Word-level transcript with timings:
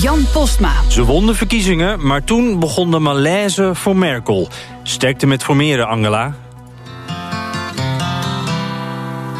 Jan 0.00 0.26
Postma. 0.32 0.72
Ze 0.88 1.04
won 1.04 1.26
de 1.26 1.34
verkiezingen, 1.34 2.06
maar 2.06 2.24
toen 2.24 2.58
begon 2.58 2.90
de 2.90 2.98
malaise 2.98 3.70
voor 3.74 3.96
Merkel. 3.96 4.48
Sterkte 4.82 5.26
met 5.26 5.42
formeren, 5.42 5.88
Angela. 5.88 6.34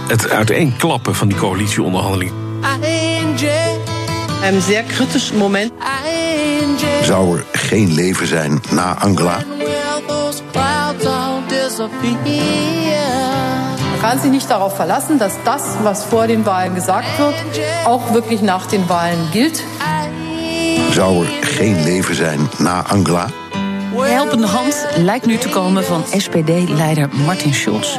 Het 0.08 0.30
uiteenklappen 0.30 1.14
van 1.14 1.28
die 1.28 1.36
coalitieonderhandelingen. 1.36 2.34
Een 4.42 4.60
zeer 4.60 4.82
kritisch 4.82 5.32
moment. 5.32 5.72
Zou 7.02 7.36
er 7.36 7.44
geen 7.52 7.92
leven 7.92 8.26
zijn 8.26 8.60
na 8.70 8.98
Angela? 8.98 9.38
Man 14.06 14.12
kann 14.12 14.22
sich 14.22 14.30
nicht 14.30 14.48
darauf 14.48 14.76
verlassen, 14.76 15.18
dass 15.18 15.32
das, 15.44 15.62
was 15.82 16.04
vor 16.04 16.28
den 16.28 16.46
Wahlen 16.46 16.76
gesagt 16.76 17.18
wird, 17.18 17.34
auch 17.84 18.12
wirklich 18.12 18.40
nach 18.40 18.66
den 18.66 18.88
Wahlen 18.88 19.18
gilt. 19.32 19.64
Zou 20.94 21.24
er 21.24 21.46
geen 21.46 21.82
leven 21.84 22.14
zijn 22.14 22.48
na 22.58 22.84
Angela? 22.86 23.26
De 23.96 24.02
helpende 24.04 24.46
hand 24.46 24.86
lijkt 24.96 25.26
nu 25.26 25.36
te 25.36 25.48
komen 25.48 25.84
van 25.84 26.04
SPD-leider 26.12 27.08
Martin 27.26 27.54
Schulz. 27.54 27.98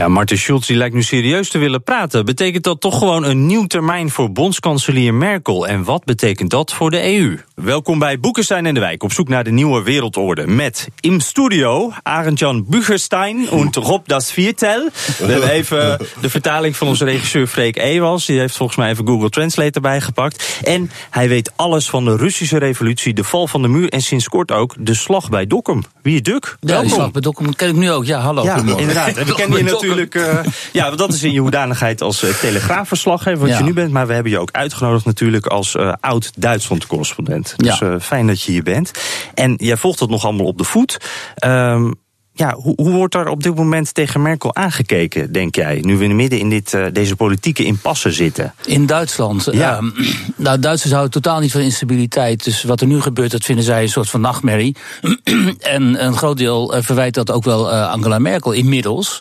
Ja, 0.00 0.08
Martin 0.08 0.38
Schulz 0.38 0.66
die 0.66 0.76
lijkt 0.76 0.94
nu 0.94 1.02
serieus 1.02 1.48
te 1.48 1.58
willen 1.58 1.82
praten. 1.82 2.24
Betekent 2.24 2.64
dat 2.64 2.80
toch 2.80 2.98
gewoon 2.98 3.24
een 3.24 3.46
nieuw 3.46 3.66
termijn 3.66 4.10
voor 4.10 4.32
bondskanselier 4.32 5.14
Merkel? 5.14 5.66
En 5.66 5.84
wat 5.84 6.04
betekent 6.04 6.50
dat 6.50 6.72
voor 6.72 6.90
de 6.90 7.16
EU? 7.16 7.38
Welkom 7.54 7.98
bij 7.98 8.20
Boekenstein 8.20 8.66
en 8.66 8.74
de 8.74 8.80
Wijk 8.80 9.02
op 9.02 9.12
zoek 9.12 9.28
naar 9.28 9.44
de 9.44 9.50
nieuwe 9.50 9.82
wereldorde. 9.82 10.46
Met 10.46 10.88
in 11.00 11.20
studio 11.20 11.92
Arend-Jan 12.02 12.64
Bucherstein 12.68 13.48
en 13.48 13.72
Rob 13.72 14.06
das 14.06 14.32
Viertel. 14.32 14.88
We 15.18 15.24
hebben 15.24 15.50
even 15.50 15.98
de 16.20 16.30
vertaling 16.30 16.76
van 16.76 16.88
onze 16.88 17.04
regisseur 17.04 17.46
Freek 17.46 17.76
Ewals. 17.76 18.26
Die 18.26 18.38
heeft 18.38 18.56
volgens 18.56 18.78
mij 18.78 18.90
even 18.90 19.06
Google 19.06 19.30
Translate 19.30 19.72
erbij 19.72 20.00
gepakt. 20.00 20.60
En 20.62 20.90
hij 21.10 21.28
weet 21.28 21.52
alles 21.56 21.90
van 21.90 22.04
de 22.04 22.16
Russische 22.16 22.58
revolutie, 22.58 23.14
de 23.14 23.24
val 23.24 23.46
van 23.46 23.62
de 23.62 23.68
muur... 23.68 23.88
en 23.88 24.02
sinds 24.02 24.28
kort 24.28 24.52
ook 24.52 24.74
de 24.78 24.94
slag 24.94 25.28
bij 25.28 25.46
Dokkum. 25.46 25.82
Wie 26.02 26.14
je 26.14 26.20
Duk? 26.20 26.56
Ja, 26.60 26.68
Welkom. 26.68 26.90
slag 26.90 27.10
bij 27.10 27.20
Dokkum 27.20 27.54
ken 27.54 27.68
ik 27.68 27.74
nu 27.74 27.90
ook. 27.90 28.04
Ja, 28.04 28.20
hallo. 28.20 28.42
Ja, 28.42 28.56
inderdaad. 28.56 29.16
En 29.16 29.26
we 29.26 29.34
kennen 29.34 29.58
je 29.58 29.64
natuurlijk. 29.64 29.89
Eh, 29.98 30.38
ja, 30.72 30.90
dat 30.90 31.12
is 31.12 31.22
in 31.22 31.32
je 31.32 31.40
hoedanigheid 31.40 32.02
als 32.02 32.22
uh, 32.22 32.30
telegraafverslaggever, 32.34 33.38
wat 33.40 33.48
Ja. 33.48 33.58
je 33.58 33.64
nu 33.64 33.72
bent. 33.72 33.92
Maar 33.92 34.06
we 34.06 34.12
hebben 34.12 34.32
je 34.32 34.38
ook 34.38 34.50
uitgenodigd 34.52 35.04
natuurlijk 35.04 35.46
als 35.46 35.74
eh, 35.76 35.92
oud-Duitsland-correspondent. 36.00 37.54
Dus 37.56 37.78
Ja. 37.78 37.90
eh, 37.90 38.00
fijn 38.00 38.26
dat 38.26 38.42
je 38.42 38.52
hier 38.52 38.62
bent. 38.62 38.90
En 39.34 39.54
jij 39.56 39.76
volgt 39.76 40.00
het 40.00 40.10
nog 40.10 40.24
allemaal 40.24 40.46
op 40.46 40.58
de 40.58 40.64
voet. 40.64 40.96
Ehm, 41.34 41.90
ja, 42.32 42.54
hoe, 42.54 42.72
hoe 42.76 42.90
wordt 42.90 43.14
er 43.14 43.28
op 43.28 43.42
dit 43.42 43.54
moment 43.54 43.94
tegen 43.94 44.22
Merkel 44.22 44.54
aangekeken, 44.54 45.32
denk 45.32 45.54
jij? 45.54 45.80
Nu 45.80 45.96
we 45.96 46.04
in 46.04 46.16
midden 46.16 46.38
in 46.38 46.48
dit, 46.48 46.74
eh, 46.74 46.86
deze 46.92 47.16
politieke 47.16 47.64
impasse 47.64 48.12
zitten. 48.12 48.54
In 48.64 48.86
Duitsland. 48.86 49.48
Ja. 49.52 49.76
ehm, 49.76 49.90
nou, 50.36 50.58
Duitsers 50.58 50.92
houden 50.92 51.12
totaal 51.22 51.40
niet 51.40 51.52
van 51.52 51.60
instabiliteit. 51.60 52.44
Dus 52.44 52.62
wat 52.62 52.80
er 52.80 52.86
nu 52.86 53.00
gebeurt, 53.00 53.30
dat 53.30 53.44
vinden 53.44 53.64
zij 53.64 53.82
een 53.82 53.88
soort 53.88 54.10
van 54.10 54.20
nachtmerrie. 54.20 54.76
en 55.60 56.04
een 56.04 56.16
groot 56.16 56.36
deel 56.36 56.74
eh, 56.74 56.82
verwijt 56.82 57.14
dat 57.14 57.30
ook 57.30 57.44
wel 57.44 57.70
eh, 57.70 57.90
Angela 57.90 58.18
Merkel 58.18 58.52
inmiddels. 58.52 59.20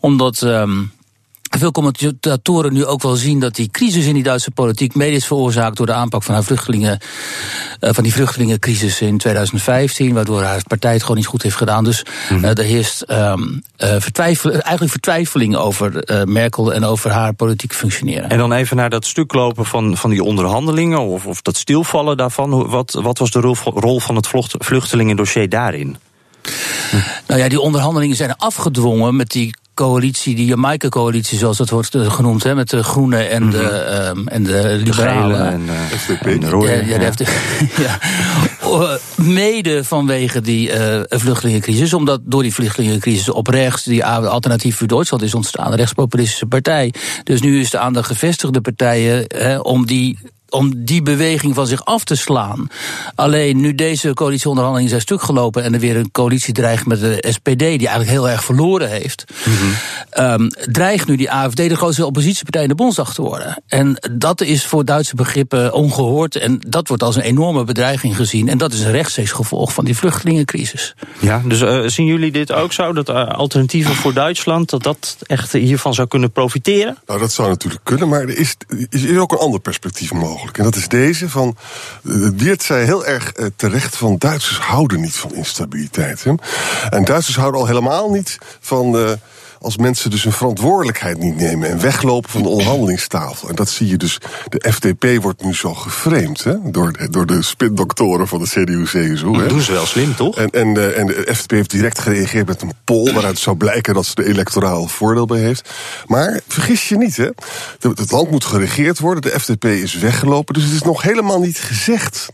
Omdat. 0.00 0.42
ehm, 0.42 0.82
veel 1.58 1.70
commentatoren 1.72 2.72
nu 2.72 2.84
ook 2.84 3.02
wel 3.02 3.16
zien 3.16 3.40
dat 3.40 3.54
die 3.54 3.70
crisis 3.70 4.06
in 4.06 4.14
die 4.14 4.22
Duitse 4.22 4.50
politiek 4.50 4.94
mede 4.94 5.16
is 5.16 5.26
veroorzaakt 5.26 5.76
door 5.76 5.86
de 5.86 5.92
aanpak 5.92 6.22
van 6.22 6.34
haar 6.34 6.44
vluchtelingen, 6.44 6.98
eh, 7.80 7.90
van 7.92 8.02
die 8.02 8.12
vluchtelingencrisis 8.12 9.00
in 9.00 9.18
2015, 9.18 10.14
waardoor 10.14 10.42
haar 10.42 10.62
partij 10.68 10.92
het 10.92 11.00
gewoon 11.02 11.16
niet 11.16 11.26
goed 11.26 11.42
heeft 11.42 11.56
gedaan. 11.56 11.84
Dus 11.84 12.04
Mhm. 12.30 12.44
eh, 12.44 12.50
er 12.58 12.64
heerst 12.64 13.00
ehm, 13.02 13.42
eh, 13.76 13.94
vertwijfel, 13.98 14.50
eigenlijk 14.50 14.90
vertwijfeling 14.90 15.56
over 15.56 16.04
Merkel 16.26 16.72
en 16.74 16.84
over 16.84 17.10
haar 17.10 17.34
politiek 17.34 17.72
functioneren. 17.72 18.30
En 18.30 18.38
dan 18.38 18.52
even 18.52 18.76
naar 18.76 18.90
dat 18.90 19.04
stuk 19.06 19.32
lopen 19.34 19.64
van, 19.66 19.96
van 19.96 20.10
die 20.10 20.22
onderhandelingen, 20.22 21.00
of, 21.00 21.26
of 21.26 21.42
dat 21.42 21.56
stilvallen 21.56 22.16
daarvan. 22.16 22.68
Wat, 22.68 22.92
wat 23.02 23.18
was 23.18 23.30
de 23.30 23.40
rol, 23.40 23.56
rol 23.64 24.00
van 24.00 24.16
het 24.16 24.26
vlucht- 24.28 24.54
vluchtelingendossier 24.58 25.48
daarin? 25.48 25.96
Nou 27.26 27.40
ja, 27.40 27.48
die 27.48 27.60
onderhandelingen 27.60 28.16
zijn 28.16 28.36
afgedwongen 28.36 29.16
met 29.16 29.30
die 29.30 29.54
coalitie, 29.76 30.34
die 30.34 30.46
Jamaica-coalitie, 30.46 31.38
zoals 31.38 31.56
dat 31.56 31.70
wordt 31.70 31.94
eh, 31.94 32.12
genoemd, 32.12 32.42
hè, 32.42 32.54
met 32.54 32.70
de 32.70 32.82
Groenen 32.82 33.30
en, 33.30 33.50
de, 33.50 33.68
ehm, 33.68 34.26
en 34.26 34.42
de. 34.42 34.50
De 34.50 34.80
Liberalen. 34.84 35.36
gele 35.36 35.46
en, 35.46 35.68
en 36.20 36.40
de 36.40 36.48
rode. 36.48 36.66
Ja, 36.66 36.74
ja, 36.74 36.98
de 36.98 37.12
FD 37.12 37.20
ja. 37.86 37.98
Oh, 38.62 38.90
Mede 39.16 39.84
vanwege 39.84 40.40
die 40.40 40.70
eh, 40.72 41.18
vluchtelingencrisis. 41.18 41.94
Omdat 41.94 42.20
door 42.24 42.42
die 42.42 42.54
vluchtelingencrisis 42.54 43.28
op 43.28 43.46
rechts 43.46 43.84
die 43.84 44.04
alternatief 44.04 44.76
voor 44.76 44.86
Duitsland 44.86 45.22
is 45.22 45.34
ontstaan. 45.34 45.70
Een 45.70 45.76
rechtspopulistische 45.76 46.46
partij. 46.46 46.94
Dus 47.24 47.40
nu 47.40 47.60
is 47.60 47.72
het 47.72 47.80
aan 47.80 47.92
de 47.92 48.02
gevestigde 48.02 48.60
partijen 48.60 49.24
hè, 49.28 49.58
om 49.58 49.86
die 49.86 50.18
om 50.48 50.84
die 50.84 51.02
beweging 51.02 51.54
van 51.54 51.66
zich 51.66 51.84
af 51.84 52.04
te 52.04 52.14
slaan. 52.14 52.68
Alleen 53.14 53.60
nu 53.60 53.74
deze 53.74 54.14
coalitieonderhandelingen 54.14 54.90
zijn 54.90 55.02
stuk 55.02 55.22
gelopen 55.22 55.62
en 55.62 55.74
er 55.74 55.80
weer 55.80 55.96
een 55.96 56.10
coalitie 56.10 56.54
dreigt 56.54 56.86
met 56.86 57.00
de 57.00 57.24
SPD, 57.28 57.58
die 57.58 57.66
eigenlijk 57.68 58.10
heel 58.10 58.28
erg 58.28 58.44
verloren 58.44 58.90
heeft, 58.90 59.24
ehm, 60.10 60.48
dreigt 60.70 61.06
nu 61.06 61.16
die 61.16 61.30
AFD 61.30 61.56
de 61.56 61.76
grootste 61.76 62.06
oppositiepartij 62.06 62.62
in 62.62 62.68
de 62.68 62.74
Bondsdag 62.74 63.14
te 63.14 63.22
worden. 63.22 63.62
En 63.66 63.96
dat 64.12 64.40
is 64.40 64.66
voor 64.66 64.84
Duitse 64.84 65.14
begrippen 65.14 65.72
ongehoord 65.72 66.36
en 66.36 66.60
dat 66.68 66.88
wordt 66.88 67.02
als 67.02 67.16
een 67.16 67.22
enorme 67.22 67.64
bedreiging 67.64 68.16
gezien. 68.16 68.48
En 68.48 68.58
dat 68.58 68.72
is 68.72 68.80
een 68.80 68.90
rechtstreeks 68.90 69.30
gevolg 69.30 69.72
van 69.72 69.84
die 69.84 69.96
vluchtelingencrisis. 69.96 70.94
Ja, 71.18 71.42
dus 71.44 71.60
eh, 71.60 71.82
zien 71.86 72.06
jullie 72.06 72.30
dit 72.30 72.52
ook 72.52 72.72
zo? 72.72 72.92
Dat 72.92 73.08
eh, 73.08 73.28
alternatieven 73.28 73.94
voor 73.94 74.14
Duitsland, 74.14 74.70
dat 74.70 74.82
dat 74.82 75.16
echt 75.26 75.52
hiervan 75.52 75.94
zou 75.94 76.08
kunnen 76.08 76.32
profiteren? 76.32 76.96
Nou, 77.06 77.20
dat 77.20 77.32
zou 77.32 77.48
natuurlijk 77.48 77.84
kunnen, 77.84 78.08
maar 78.08 78.20
er 78.20 78.38
is, 78.38 78.56
is, 78.90 79.02
is 79.02 79.18
ook 79.18 79.32
een 79.32 79.38
ander 79.38 79.60
perspectief 79.60 80.12
mogelijk. 80.12 80.35
En 80.44 80.62
dat 80.64 80.76
is 80.76 80.88
deze 80.88 81.28
van. 81.30 81.56
eh, 82.04 82.12
Wiert 82.36 82.62
zei 82.62 82.84
heel 82.84 83.06
erg 83.06 83.32
eh, 83.32 83.46
terecht 83.56 83.96
van. 83.96 84.16
Duitsers 84.18 84.58
houden 84.58 85.00
niet 85.00 85.16
van 85.16 85.34
instabiliteit. 85.34 86.24
Hè? 86.24 86.32
En 86.90 87.04
Duitsers 87.04 87.36
houden 87.36 87.60
al 87.60 87.66
helemaal 87.66 88.10
niet 88.10 88.38
van. 88.60 88.98
eh, 88.98 89.12
als 89.60 89.76
mensen 89.76 90.10
dus 90.10 90.22
hun 90.22 90.32
verantwoordelijkheid 90.32 91.18
niet 91.18 91.36
nemen 91.36 91.68
en 91.70 91.80
weglopen 91.80 92.30
van 92.30 92.42
de 92.42 92.48
onderhandelingstafel. 92.48 93.48
En 93.48 93.54
dat 93.54 93.68
zie 93.68 93.88
je 93.88 93.96
dus. 93.96 94.18
De 94.48 94.72
FDP 94.72 95.22
wordt 95.22 95.44
nu 95.44 95.54
zo 95.54 95.74
geframed 95.74 96.44
hè, 96.44 96.54
door, 96.70 96.92
de- 96.92 97.08
door 97.10 97.26
de 97.26 97.42
spindoktoren 97.42 98.28
van 98.28 98.38
de 98.38 98.48
CDU-CSU. 98.48 99.32
Dat 99.38 99.48
doen 99.48 99.60
ze 99.60 99.72
wel 99.72 99.86
slim, 99.86 100.14
toch? 100.16 100.36
En, 100.36 100.50
en, 100.50 100.74
de, 100.74 100.86
en 100.92 101.06
de 101.06 101.26
FDP 101.34 101.50
heeft 101.50 101.70
direct 101.70 101.98
gereageerd 101.98 102.46
met 102.46 102.62
een 102.62 102.72
poll 102.84 103.12
waaruit 103.12 103.38
zou 103.38 103.56
blijken 103.56 103.94
dat 103.94 104.06
ze 104.06 104.14
er 104.14 104.26
electoraal 104.26 104.86
voordeel 104.86 105.26
bij 105.26 105.40
heeft. 105.40 105.70
Maar 106.06 106.40
vergis 106.48 106.88
je 106.88 106.96
niet, 106.96 107.16
hè? 107.16 107.28
Het 107.80 108.10
land 108.10 108.30
moet 108.30 108.44
geregeerd 108.44 108.98
worden. 108.98 109.22
De 109.22 109.40
FDP 109.40 109.64
is 109.64 109.94
weggelopen, 109.94 110.54
dus 110.54 110.62
het 110.64 110.72
is 110.72 110.82
nog 110.82 111.02
helemaal 111.02 111.40
niet 111.40 111.58
gezegd. 111.58 112.28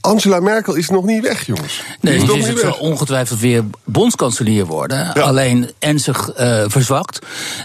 Angela 0.00 0.40
Merkel 0.40 0.74
is 0.74 0.88
nog 0.88 1.04
niet 1.04 1.22
weg, 1.22 1.46
jongens. 1.46 1.82
Nee, 2.00 2.16
is 2.16 2.24
dus 2.24 2.60
zal 2.60 2.72
ongetwijfeld 2.72 3.40
weer 3.40 3.64
bondskanselier 3.84 4.66
worden. 4.66 4.98
Ja. 4.98 5.22
Alleen 5.22 5.70
ernstig 5.78 6.28
eh 6.28 6.64
verzwakt. 6.66 7.18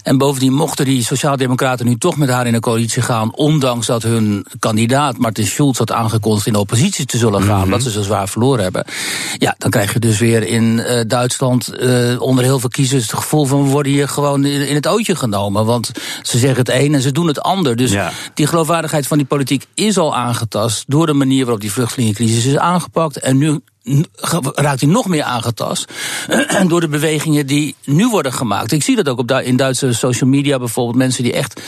En 0.04 0.18
bovendien 0.18 0.54
mochten 0.54 0.86
die 0.86 1.04
sociaaldemocraten 1.04 1.86
nu 1.86 1.98
toch 1.98 2.18
met 2.18 2.30
haar 2.30 2.48
in 2.48 2.54
een 2.54 2.62
coalitie 2.62 3.02
gaan... 3.02 3.36
ondanks 3.36 3.86
dat 3.88 4.04
hun 4.04 4.46
kandidaat 4.60 5.18
Martin 5.18 5.46
Schulz 5.46 5.78
had 5.78 5.92
aangekondigd... 5.92 6.48
in 6.48 6.54
de 6.54 6.60
oppositie 6.60 7.06
te 7.06 7.18
zullen 7.18 7.44
gaan, 7.44 7.70
dat 7.70 7.84
ze 7.84 7.92
zo 7.92 8.02
zwaar 8.02 8.30
verloren 8.30 8.64
hebben. 8.64 8.86
Ja, 9.38 9.56
dan 9.58 9.70
krijg 9.70 9.94
je 9.94 10.00
dus 10.00 10.20
weer 10.20 10.44
in 10.44 10.80
eh, 10.80 11.02
Duitsland 11.08 11.68
eh, 11.68 12.22
onder 12.22 12.44
heel 12.44 12.60
veel 12.60 12.70
kiezers... 12.70 13.04
het 13.04 13.14
gevoel 13.14 13.46
van 13.46 13.64
we 13.64 13.70
worden 13.70 13.92
hier 13.92 14.08
gewoon 14.08 14.46
in, 14.46 14.68
in 14.68 14.76
het 14.76 14.88
ootje 14.88 15.16
genomen. 15.16 15.66
Want 15.66 15.92
ze 16.22 16.38
zeggen 16.38 16.60
het 16.60 16.70
een 16.70 16.94
en 16.94 17.02
ze 17.02 17.12
doen 17.12 17.28
het 17.28 17.42
ander. 17.42 17.76
Dus 17.76 17.92
Ja. 17.92 18.12
die 18.34 18.48
geloofwaardigheid 18.48 19.08
van 19.08 19.18
die 19.18 19.28
politiek 19.28 19.66
is 19.74 19.98
al 19.98 20.16
aangetast... 20.16 20.84
door 20.88 21.06
de 21.06 21.14
manier 21.14 21.42
waarop 21.42 21.62
die 21.62 21.72
vluchtelingencrisis 21.72 22.31
is 22.36 22.58
aangepakt. 22.58 23.20
En 23.20 23.38
nu 23.38 23.60
raakt 24.54 24.82
hij 24.82 24.90
nog 24.90 25.08
meer 25.08 25.24
aangetast 25.24 25.92
door 26.68 26.82
de 26.82 26.88
bewegingen 26.88 27.48
die 27.48 27.76
nu 27.86 28.08
worden 28.08 28.34
gemaakt. 28.34 28.72
Ik 28.72 28.84
zie 28.84 28.96
dat 28.96 29.10
ook 29.10 29.20
op 29.20 29.32
in 29.32 29.56
Duitse 29.56 29.94
social 29.94 30.30
media 30.30 30.60
bijvoorbeeld. 30.60 30.98
Mensen 30.98 31.24
die 31.24 31.34
echt, 31.34 31.62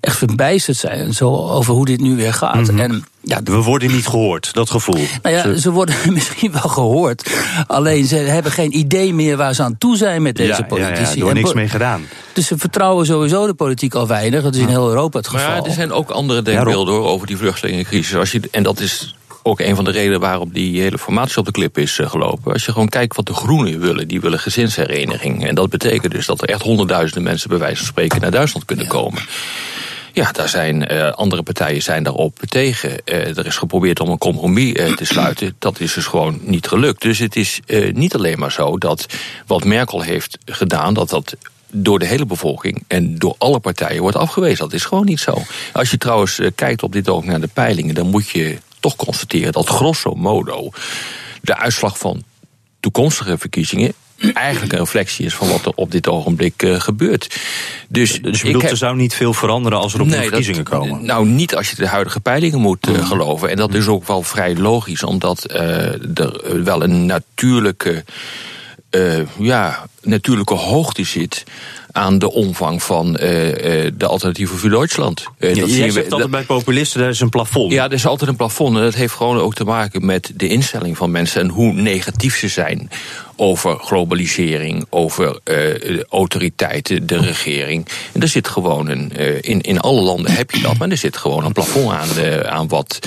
echt 0.00 0.16
verbijsterd 0.16 0.76
zijn 0.76 1.14
zo 1.14 1.30
over 1.30 1.74
hoe 1.74 1.84
dit 1.84 2.00
nu 2.00 2.16
weer 2.16 2.34
gaat. 2.34 2.70
Mhm. 2.70 2.78
En 2.78 3.04
ja, 3.20 3.40
We 3.44 3.62
worden 3.62 3.92
niet 3.92 4.06
gehoord, 4.06 4.52
dat 4.52 4.70
gevoel. 4.70 5.00
nou 5.22 5.34
ja, 5.34 5.56
ze 5.56 5.70
worden 5.70 5.94
misschien 6.12 6.52
wel 6.52 6.68
gehoord. 6.70 7.30
Alleen 7.66 8.04
ze 8.06 8.16
hebben 8.16 8.52
geen 8.52 8.78
idee 8.78 9.14
meer 9.14 9.36
waar 9.36 9.54
ze 9.54 9.62
aan 9.62 9.78
toe 9.78 9.96
zijn 9.96 10.22
met 10.22 10.36
deze 10.36 10.50
ja, 10.50 10.56
ja, 10.56 10.64
politici. 10.64 11.02
ja, 11.12 11.16
er 11.16 11.20
wordt 11.22 11.38
niks 11.38 11.52
mee 11.52 11.68
gedaan. 11.68 12.06
Dus 12.32 12.46
ze 12.46 12.58
vertrouwen 12.58 13.06
sowieso 13.06 13.46
de 13.46 13.54
politiek 13.54 13.94
al 13.94 14.06
weinig. 14.06 14.42
Dat 14.42 14.54
is 14.54 14.60
in 14.60 14.68
heel 14.68 14.88
Europa 14.88 15.18
het 15.18 15.32
Maar 15.32 15.40
geval. 15.40 15.56
ja, 15.56 15.64
er 15.68 15.74
zijn 15.74 15.92
ook 15.92 16.10
andere 16.10 16.42
denkbeelden 16.42 16.94
hoor, 16.94 17.06
over 17.06 17.26
die 17.26 17.36
vluchtelingencrisis. 17.36 18.16
Als 18.16 18.32
je, 18.32 18.40
en 18.50 18.62
dat 18.62 18.80
is 18.80 19.14
ook 19.46 19.60
een 19.60 19.74
van 19.74 19.84
de 19.84 19.90
redenen 19.90 20.20
waarom 20.20 20.50
die 20.52 20.80
hele 20.80 20.98
formatie 20.98 21.36
op 21.36 21.44
de 21.44 21.52
klip 21.52 21.78
is 21.78 21.98
eh, 21.98 22.10
gelopen. 22.10 22.52
Als 22.52 22.64
je 22.64 22.72
gewoon 22.72 22.88
kijkt 22.88 23.16
wat 23.16 23.26
de 23.26 23.34
groenen 23.34 23.80
willen, 23.80 24.08
die 24.08 24.20
willen 24.20 24.38
gezinshereniging. 24.38 25.46
En 25.46 25.54
dat 25.54 25.70
betekent 25.70 26.12
dus 26.12 26.26
dat 26.26 26.42
er 26.42 26.48
echt 26.48 26.62
honderdduizenden 26.62 27.22
mensen 27.22 27.48
bij 27.48 27.58
wijze 27.58 27.76
van 27.76 27.86
spreken 27.86 28.20
naar 28.20 28.30
Duitsland 28.30 28.66
kunnen 28.66 28.86
komen. 28.86 29.22
Ja, 30.12 30.32
daar 30.32 30.48
zijn 30.48 30.86
eh, 30.86 31.12
andere 31.12 31.42
partijen 31.42 31.82
zijn 31.82 32.02
daarop 32.02 32.38
tegen. 32.48 33.04
Eh, 33.04 33.38
er 33.38 33.46
is 33.46 33.56
geprobeerd 33.56 34.00
om 34.00 34.08
een 34.08 34.18
compromis 34.18 34.72
te 34.72 35.04
sluiten. 35.04 35.54
Dat 35.58 35.80
is 35.80 35.92
dus 35.92 36.06
gewoon 36.06 36.38
niet 36.42 36.66
gelukt. 36.66 37.02
Dus 37.02 37.18
het 37.18 37.36
is 37.36 37.60
niet 37.92 38.14
alleen 38.14 38.38
maar 38.38 38.52
zo 38.52 38.78
dat 38.78 39.06
wat 39.46 39.64
Merkel 39.64 40.00
heeft 40.00 40.38
gedaan, 40.44 40.94
dat 40.94 41.08
dat 41.08 41.36
door 41.70 41.98
de 41.98 42.06
hele 42.06 42.26
bevolking 42.26 42.84
en 42.86 43.18
door 43.18 43.34
alle 43.38 43.58
partijen 43.58 44.02
wordt 44.02 44.16
afgewezen. 44.16 44.58
Dat 44.58 44.72
is 44.72 44.84
gewoon 44.84 45.04
niet 45.04 45.20
zo. 45.20 45.42
Als 45.72 45.90
je 45.90 45.98
trouwens 45.98 46.40
kijkt 46.54 46.82
op 46.82 46.92
dit 46.92 47.08
ogenblik 47.08 47.32
naar 47.32 47.46
de 47.46 47.52
peilingen, 47.54 47.94
dan 47.94 48.06
moet 48.06 48.28
je 48.28 48.58
toch 48.84 48.96
constateren 48.96 49.52
dat 49.52 49.68
grosso 49.68 50.14
modo 50.14 50.70
de 51.42 51.56
uitslag 51.56 51.98
van 51.98 52.22
toekomstige 52.80 53.38
verkiezingen 53.38 53.92
eigenlijk 54.34 54.72
een 54.72 54.78
reflectie 54.78 55.24
is 55.26 55.34
van 55.34 55.48
wat 55.48 55.64
er 55.66 55.72
op 55.74 55.90
dit 55.90 56.08
ogenblik 56.08 56.62
eh, 56.62 56.80
gebeurt. 56.80 57.36
Dus, 57.88 58.10
Dus 58.12 58.20
je 58.22 58.28
ik 58.38 58.42
bedoelt, 58.42 58.62
heb- 58.62 58.70
er 58.70 58.76
zou 58.76 58.96
niet 58.96 59.14
veel 59.14 59.32
veranderen 59.34 59.78
als 59.78 59.94
er 59.94 60.00
op 60.00 60.06
Nee, 60.06 60.14
de 60.16 60.20
dat- 60.22 60.28
verkiezingen 60.34 60.64
komen? 60.64 61.04
Nou, 61.04 61.26
niet 61.26 61.54
als 61.56 61.70
je 61.70 61.76
de 61.76 61.86
huidige 61.88 62.20
peilingen 62.20 62.60
moet 62.60 62.86
eh, 62.88 63.06
geloven. 63.08 63.50
En 63.50 63.56
dat 63.56 63.74
is 63.74 63.86
ook 63.86 64.06
wel 64.06 64.22
vrij 64.22 64.56
logisch, 64.56 65.02
omdat 65.02 65.44
eh, 65.44 66.18
er 66.18 66.64
wel 66.64 66.82
een 66.82 67.06
natuurlijke, 67.06 68.04
eh, 68.94 69.18
ja, 69.38 69.86
natuurlijke 70.02 70.54
hoogte 70.54 71.04
zit 71.04 71.44
aan 71.92 72.18
de 72.18 72.32
omvang 72.32 72.82
van 72.82 73.16
eh, 73.16 73.84
eh, 73.86 73.92
de 73.96 74.06
alternatieven 74.06 74.58
voor 74.58 74.70
Duitsland. 74.70 75.24
Ja, 75.38 75.48
dat 75.54 75.56
we- 75.70 75.90
zegt 75.90 76.12
altijd 76.12 76.30
bij 76.30 76.42
populisten, 76.42 77.00
daar 77.00 77.08
is 77.08 77.20
een 77.20 77.28
plafond. 77.28 77.72
ja, 77.72 77.84
er 77.84 77.92
is 77.92 78.06
altijd 78.06 78.30
een 78.30 78.36
plafond. 78.36 78.76
En 78.76 78.82
dat 78.82 78.94
heeft 78.94 79.14
gewoon 79.14 79.38
ook 79.38 79.54
te 79.54 79.64
maken 79.64 80.04
met 80.06 80.32
de 80.34 80.48
instelling 80.48 80.96
van 80.96 81.10
mensen 81.10 81.40
en 81.40 81.48
hoe 81.48 81.72
negatief 81.72 82.36
ze 82.36 82.48
zijn 82.48 82.90
over 83.36 83.78
globalisering, 83.78 84.86
over 84.90 85.38
autoriteiten, 86.08 87.06
de 87.06 87.16
regering. 87.18 87.88
En 88.12 88.22
er 88.22 88.28
zit 88.28 88.48
gewoon 88.48 88.88
een. 88.88 89.12
in, 89.42 89.60
in 89.60 89.80
alle 89.80 90.00
landen 90.00 90.32
heb 90.32 90.50
je 90.50 90.60
dat, 90.60 90.78
maar 90.78 90.88
er 90.88 90.96
zit 90.96 91.16
gewoon 91.16 91.44
een 91.44 91.52
plafond 91.52 91.90
aan, 91.92 92.08
de, 92.14 92.48
aan 92.48 92.68
wat. 92.68 92.98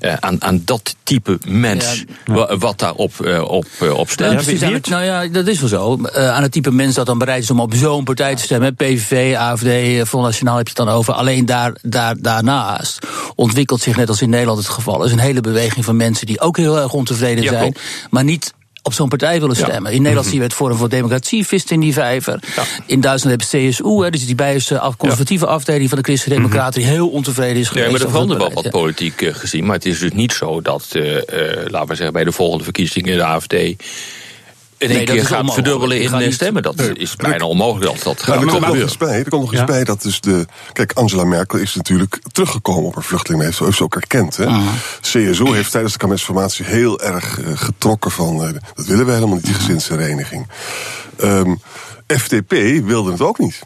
Eh, 0.00 0.14
aan, 0.20 0.42
aan 0.44 0.62
dat 0.64 0.94
type 1.02 1.38
mens, 1.46 2.04
wa- 2.26 2.56
wat 2.58 2.78
daarop 2.78 3.20
eh, 3.20 3.42
op, 3.42 3.66
eh, 3.80 3.90
op 3.98 4.06
Ja, 4.06 4.12
stemt. 4.12 4.34
precies, 4.34 4.62
aan 4.62 4.72
het- 4.72 4.88
nou 4.88 5.04
ja, 5.04 5.26
dat 5.26 5.46
is 5.46 5.60
wel 5.60 5.68
zo. 5.68 6.02
Eh, 6.04 6.30
aan 6.30 6.42
het 6.42 6.52
type 6.52 6.70
mens 6.72 6.94
dat 6.94 7.06
dan 7.06 7.18
bereid 7.18 7.42
is 7.42 7.50
om 7.50 7.60
op 7.60 7.74
zo'n 7.74 8.04
partij 8.04 8.34
te 8.36 8.42
stemmen. 8.42 8.74
PVV, 8.74 9.34
AFD, 9.36 9.64
eh, 9.66 10.02
Front 10.04 10.24
Nationaal 10.24 10.56
heb 10.56 10.68
je 10.68 10.72
het 10.76 10.86
dan 10.86 10.94
over. 10.96 11.14
Alleen 11.14 11.46
daar, 11.46 11.72
daar, 11.82 12.14
daarnaast 12.18 13.06
ontwikkelt 13.34 13.80
zich, 13.80 13.96
net 13.96 14.08
als 14.08 14.22
in 14.22 14.30
Nederland 14.30 14.58
het 14.58 14.68
geval 14.68 15.04
is... 15.04 15.12
een 15.12 15.18
hele 15.18 15.40
beweging 15.40 15.84
van 15.84 15.96
mensen 15.96 16.26
die 16.26 16.40
ook 16.40 16.56
heel 16.56 16.78
erg 16.78 16.92
ontevreden 16.92 17.44
Ja, 17.44 17.50
zijn... 17.50 17.74
maar 18.10 18.24
niet 18.24 18.52
op 18.82 18.92
zo'n 18.92 19.08
partij 19.08 19.40
willen 19.40 19.56
Ja. 19.58 19.64
stemmen. 19.64 19.92
In 19.92 20.00
Nederland 20.00 20.26
zien 20.26 20.38
we 20.38 20.44
het 20.44 20.54
Forum 20.54 20.76
voor 20.76 20.88
Democratie 20.88 21.46
vist 21.46 21.70
in 21.70 21.80
die 21.80 21.92
vijver. 21.92 22.40
In 22.86 23.00
Duitsland 23.00 23.38
hebben 23.40 23.46
ze 23.46 23.68
CSU, 23.68 24.02
hè, 24.04 24.10
dus 24.10 24.26
die 24.26 24.34
bijense 24.34 24.78
af, 24.78 24.96
conservatieve 24.96 25.46
afdeling 25.46 25.88
van 25.88 25.98
de 25.98 26.04
Christen-Democraten... 26.04 26.80
die 26.80 26.90
heel 26.90 27.08
ontevreden 27.08 27.56
is 27.56 27.68
geweest. 27.68 27.86
Ja, 27.86 27.92
maar 27.92 28.00
het 28.00 28.10
verandert 28.10 28.40
wel 28.40 28.62
wat 28.62 28.70
politiek 28.70 29.22
eh, 29.22 29.34
gezien. 29.34 29.64
Maar 29.64 29.74
het 29.74 29.86
is 29.86 29.98
dus 29.98 30.12
niet 30.12 30.32
zo 30.32 30.60
dat, 30.60 30.86
eh, 30.92 31.16
eh, 31.16 31.70
laten 31.70 31.88
we 31.88 31.94
zeggen, 31.94 32.12
bij 32.12 32.24
de 32.24 32.32
volgende 32.32 32.64
verkiezingen 32.64 33.16
de 33.16 33.24
AFD. 33.24 33.54
In 34.80 34.88
één 34.88 34.96
Nee, 34.96 35.06
dat 35.06 35.14
keer 35.14 35.26
gaat 35.26 35.52
verdubbelen 35.54 36.00
in 36.00 36.18
niet- 36.18 36.34
stemmen. 36.34 36.62
Dat 36.62 36.80
is 36.94 37.16
bijna 37.16 37.44
onmogelijk 37.44 37.94
dat 37.94 38.02
dat 38.02 38.22
gaat 38.22 38.28
er 38.28 38.40
komt 38.40 38.44
nog 38.52 38.54
gebeuren. 38.54 38.82
eens 38.82 38.96
bij. 38.96 39.18
Er 39.18 39.28
komt 39.28 39.42
nog 39.42 39.50
eens 39.50 39.60
Ja. 39.60 39.66
bij 39.66 39.84
dat 39.84 40.02
dus 40.02 40.20
de. 40.20 40.46
Kijk, 40.72 40.92
Angela 40.92 41.24
Merkel 41.24 41.58
is 41.58 41.74
natuurlijk 41.74 42.18
teruggekomen 42.32 42.84
op 42.84 42.94
haar 42.94 43.04
vluchteling. 43.04 43.42
Heeft 43.42 43.56
ze 43.56 43.64
heeft 43.64 43.76
ze 43.76 43.82
ook 43.82 43.94
erkend. 43.94 44.36
Hè? 44.36 44.46
CSU 45.00 45.54
heeft 45.54 45.70
tijdens 45.70 45.92
de 45.92 45.98
kabinetsformatie 45.98 46.64
heel 46.64 47.00
erg 47.00 47.40
eh, 47.40 47.46
getrokken 47.54 48.10
van. 48.10 48.44
eh, 48.44 48.52
dat 48.74 48.86
willen 48.86 49.06
we 49.06 49.12
helemaal 49.12 49.34
niet, 49.34 49.44
die 49.44 49.54
gezinshereniging. 49.54 50.46
Ehm, 51.16 51.54
FDP 52.06 52.50
wilde 52.84 53.10
het 53.12 53.20
ook 53.20 53.38
niet. 53.38 53.58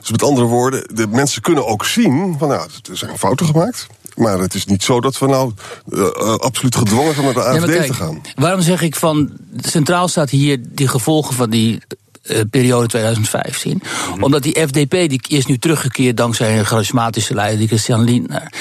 Dus 0.00 0.10
met 0.10 0.22
andere 0.22 0.46
woorden, 0.46 0.82
de 0.94 1.06
mensen 1.06 1.42
kunnen 1.42 1.66
ook 1.66 1.84
zien 1.84 2.34
van 2.38 2.48
nou, 2.48 2.68
er 2.90 2.96
zijn 2.96 3.18
fouten 3.18 3.46
gemaakt. 3.46 3.86
Maar 4.20 4.38
het 4.38 4.54
is 4.54 4.64
niet 4.64 4.82
zo 4.82 5.00
dat 5.00 5.18
we 5.18 5.26
nou 5.26 5.52
eh, 5.92 6.34
absoluut 6.36 6.76
gedwongen 6.76 7.14
zijn 7.14 7.24
naar 7.24 7.34
de 7.34 7.44
AFD 7.44 7.64
kijk, 7.64 7.86
te 7.86 7.94
gaan. 7.94 8.20
Waarom 8.34 8.60
zeg 8.60 8.82
ik 8.82 8.96
van. 8.96 9.30
Centraal 9.56 10.08
staat 10.08 10.30
hier 10.30 10.58
die 10.68 10.88
gevolgen 10.88 11.34
van 11.34 11.50
die. 11.50 11.80
Eh, 12.30 12.40
periode 12.50 12.86
2015. 12.86 13.82
Mhm. 13.82 14.22
Omdat 14.22 14.42
die 14.42 14.60
FDP 14.60 14.90
die 14.90 15.20
is 15.28 15.46
nu 15.46 15.58
teruggekeerd 15.58 16.16
dankzij 16.16 16.58
een 16.58 16.64
charismatische 16.64 17.34
leider, 17.34 17.58
die 17.58 17.68
Christian 17.68 18.04
Lindner. 18.04 18.52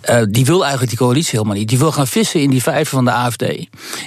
Eh, 0.00 0.22
die 0.28 0.44
wil 0.44 0.60
eigenlijk 0.60 0.90
die 0.90 0.98
coalitie 0.98 1.30
helemaal 1.30 1.56
niet. 1.56 1.68
Die 1.68 1.78
wil 1.78 1.92
gaan 1.92 2.06
vissen 2.06 2.40
in 2.40 2.50
die 2.50 2.62
vijver 2.62 2.94
van 2.94 3.04
de 3.04 3.10
AFD. 3.10 3.44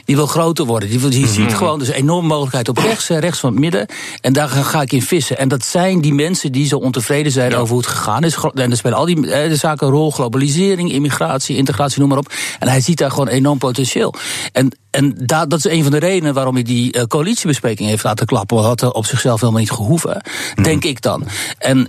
Die 0.06 0.16
wil 0.16 0.28
groter 0.28 0.66
worden. 0.66 0.90
Die, 0.90 1.00
wil, 1.00 1.10
die 1.10 1.28
ziet 1.28 1.54
gewoon 1.54 1.80
dus 1.80 1.88
een 1.88 1.94
enorme 1.94 2.28
mogelijkheid 2.28 2.70
op 2.70 2.78
rechts, 2.78 3.10
eh, 3.10 3.20
rechts 3.20 3.40
van 3.40 3.52
het 3.52 3.60
midden. 3.60 3.88
En 4.22 4.34
daar 4.34 4.50
ga, 4.50 4.62
ga 4.62 4.82
ik 4.82 4.92
in 4.92 5.02
vissen. 5.02 5.38
En 5.38 5.48
dat 5.48 5.66
zijn 5.66 6.02
die 6.02 6.14
mensen 6.14 6.52
die 6.52 6.68
zo 6.68 6.78
ontevreden 6.78 7.32
zijn 7.32 7.56
over 7.56 7.74
hoe 7.74 7.84
het 7.84 7.92
gegaan 7.92 8.24
is. 8.24 8.38
En 8.54 8.72
er 8.72 8.78
spelen 8.78 8.98
al 8.98 9.06
die 9.06 9.22
de 9.22 9.56
zaken 9.56 9.88
een 9.88 9.94
rol: 9.94 10.12
globalisering, 10.12 10.92
immigratie, 10.92 11.58
integratie, 11.58 12.00
noem 12.00 12.10
maar 12.10 12.18
op. 12.18 12.34
En 12.60 12.68
hij 12.68 12.82
ziet 12.82 12.98
daar 12.98 13.12
gewoon 13.12 13.28
enorm 13.28 13.58
potentieel. 13.58 14.14
En, 14.52 14.72
en 14.90 15.14
da, 15.18 15.46
dat 15.46 15.60
is 15.60 15.72
een 15.72 15.84
van 15.84 15.92
de 15.92 15.98
redenen 15.98 16.34
waarom 16.34 16.54
hij 16.54 16.64
die 16.64 16.92
eh, 16.92 17.04
coalitiebespreking 17.04 17.90
heeft 17.90 18.04
laten 18.04 18.26
klappen. 18.26 18.58
Had 18.58 18.94
op 18.94 19.06
zichzelf 19.06 19.40
helemaal 19.40 19.62
niet 19.62 19.72
gehoeven, 19.72 20.22
denk 20.62 20.84
ik 20.84 21.02
dan. 21.02 21.24
En 21.58 21.88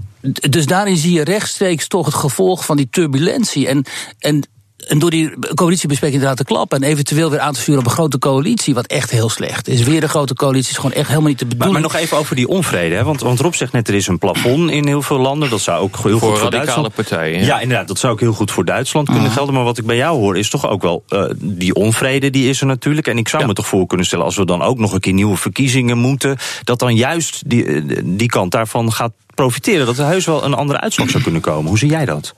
dus 0.51 0.67
daarin 0.67 0.97
zie 0.97 1.13
je 1.13 1.25
rechtstreeks 1.25 1.89
toch 1.89 2.07
het 2.07 2.15
gevolg 2.15 2.65
van 2.65 2.77
die 2.77 2.89
turbulentie. 2.91 3.69
En, 3.69 3.85
en 4.19 4.49
en 4.89 4.99
door 4.99 5.11
die 5.11 5.31
coalitiebespreking 5.55 6.21
te 6.21 6.27
laten 6.27 6.45
klappen 6.45 6.83
en 6.83 6.89
eventueel 6.89 7.31
weer 7.31 7.41
aan 7.41 7.53
te 7.53 7.61
sturen 7.61 7.81
op 7.81 7.87
een 7.87 7.93
grote 7.93 8.19
coalitie, 8.19 8.75
wat 8.75 8.87
echt 8.87 9.11
heel 9.11 9.29
slecht 9.29 9.69
is. 9.69 9.83
Weer 9.83 10.03
een 10.03 10.09
grote 10.09 10.35
coalitie 10.35 10.71
is 10.71 10.77
gewoon 10.77 10.93
echt 10.93 11.09
helemaal 11.09 11.29
niet 11.29 11.39
de 11.39 11.45
Maar, 11.45 11.57
bedoeling. 11.57 11.83
maar 11.83 11.93
nog 11.93 12.03
even 12.03 12.17
over 12.17 12.37
die 12.37 12.49
onvrede. 12.49 12.95
Hè? 12.95 13.05
Want, 13.05 13.21
want 13.21 13.41
Rob 13.41 13.55
zegt 13.55 13.73
net, 13.73 13.89
er 13.89 13.95
is 13.95 14.07
een 14.07 14.19
plafond 14.19 14.71
in 14.71 14.87
heel 14.87 15.03
veel 15.03 15.19
landen. 15.19 15.51
Dat 15.51 15.61
zou 15.61 15.81
ook 15.83 15.97
heel 15.97 16.03
Voor 16.03 16.13
goed 16.13 16.21
voor 16.21 16.51
radicale 16.51 16.65
Duitsland... 16.65 16.95
partijen. 16.95 17.45
Ja. 17.45 17.61
inderdaad. 17.61 17.89
Dat 17.89 17.99
zou 17.99 18.13
ook 18.13 18.21
heel 18.21 18.33
goed 18.33 18.51
voor 18.51 18.65
Duitsland 18.65 19.11
kunnen 19.11 19.31
gelden. 19.31 19.55
Maar 19.55 19.65
wat 19.65 19.79
ik 19.79 19.87
bij 19.87 19.97
jou 19.97 20.19
hoor, 20.19 20.37
is 20.39 20.51
toch 20.51 20.69
ook 20.69 20.83
wel... 20.83 21.03
eh, 21.09 21.25
die 21.37 21.75
onvrede, 21.75 22.31
die 22.31 22.49
is 22.49 22.61
er 22.61 22.67
natuurlijk. 22.67 23.07
En 23.07 23.19
ik 23.19 23.29
zou 23.29 23.47
me 23.47 23.53
toch 23.53 23.67
voor 23.67 23.87
kunnen 23.87 24.07
stellen... 24.07 24.25
als 24.25 24.37
we 24.37 24.47
dan 24.47 24.63
ook 24.63 24.79
nog 24.79 24.93
een 24.93 25.01
keer 25.01 25.13
nieuwe 25.13 25.37
verkiezingen 25.37 25.99
moeten... 25.99 26.37
dat 26.65 26.79
dan 26.79 26.95
juist 26.95 27.43
die, 27.47 27.65
eh, 27.65 27.83
die 28.05 28.29
kant 28.29 28.51
daarvan 28.51 28.93
gaat 28.93 29.13
profiteren. 29.35 29.87
Dat 29.87 29.99
er 29.99 30.07
heus 30.07 30.27
wel 30.27 30.45
een 30.45 30.55
andere 30.55 30.81
uitslag 30.81 31.11
zou 31.11 31.23
kunnen 31.23 31.41
komen. 31.41 31.69
Hoe 31.69 31.79
zie 31.79 31.91
jij 31.91 32.05
dat? 32.05 32.35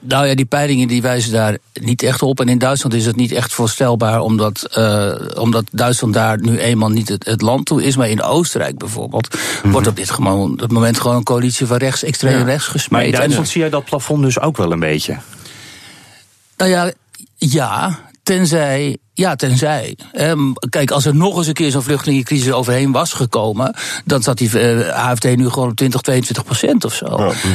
Nou 0.00 0.26
ja, 0.26 0.34
die 0.34 0.44
peilingen 0.44 0.88
die 0.88 1.02
wijzen 1.02 1.32
daar 1.32 1.56
niet 1.80 2.02
echt 2.02 2.22
op. 2.22 2.40
En 2.40 2.48
in 2.48 2.58
Duitsland 2.58 2.94
is 2.94 3.06
het 3.06 3.16
niet 3.16 3.32
echt 3.32 3.52
voorstelbaar, 3.52 4.20
omdat, 4.20 4.62
eh, 4.62 5.14
omdat 5.34 5.64
Duitsland 5.70 6.14
daar 6.14 6.40
nu 6.40 6.58
eenmaal 6.58 6.88
niet 6.88 7.08
het, 7.08 7.24
het 7.24 7.40
land 7.42 7.66
toe 7.66 7.82
is. 7.84 7.96
Maar 7.96 8.08
in 8.08 8.22
Oostenrijk 8.22 8.78
bijvoorbeeld 8.78 9.36
wordt 9.62 9.86
op 9.86 9.96
dit 9.96 10.10
gewoon, 10.10 10.60
moment 10.72 11.00
gewoon 11.00 11.16
een 11.16 11.22
coalitie 11.22 11.66
van 11.66 11.76
rechts, 11.76 12.02
extreem 12.02 12.44
rechts 12.44 12.66
Maar 12.66 12.74
gesmeed. 12.76 13.06
in 13.06 13.12
En- 13.12 13.18
Duitsland 13.18 13.48
zie 13.48 13.60
jij 13.60 13.70
dat 13.70 13.84
plafond 13.84 14.22
dus 14.22 14.40
ook 14.40 14.56
wel 14.56 14.72
een 14.72 14.80
beetje. 14.80 15.16
Nou 16.56 16.70
ja, 16.70 16.92
ja, 17.36 17.98
tenzij. 18.22 18.96
Ja, 19.22 19.36
tenzij. 19.36 19.96
Kijk, 20.70 20.90
als 20.90 21.04
er 21.04 21.14
nog 21.14 21.36
eens 21.36 21.46
een 21.46 21.52
keer 21.52 21.70
zo'n 21.70 21.82
vluchtelingencrisis 21.82 22.52
overheen 22.52 22.92
was 22.92 23.12
gekomen, 23.12 23.74
dan 24.04 24.22
zat 24.22 24.38
die 24.38 24.58
eh, 24.58 24.88
AFD 25.08 25.36
nu 25.36 25.48
gewoon 25.48 25.68
op 25.68 25.76
20, 25.76 26.00
22 26.00 26.44
procent 26.44 26.84
of 26.84 26.94
zo. 26.94 27.06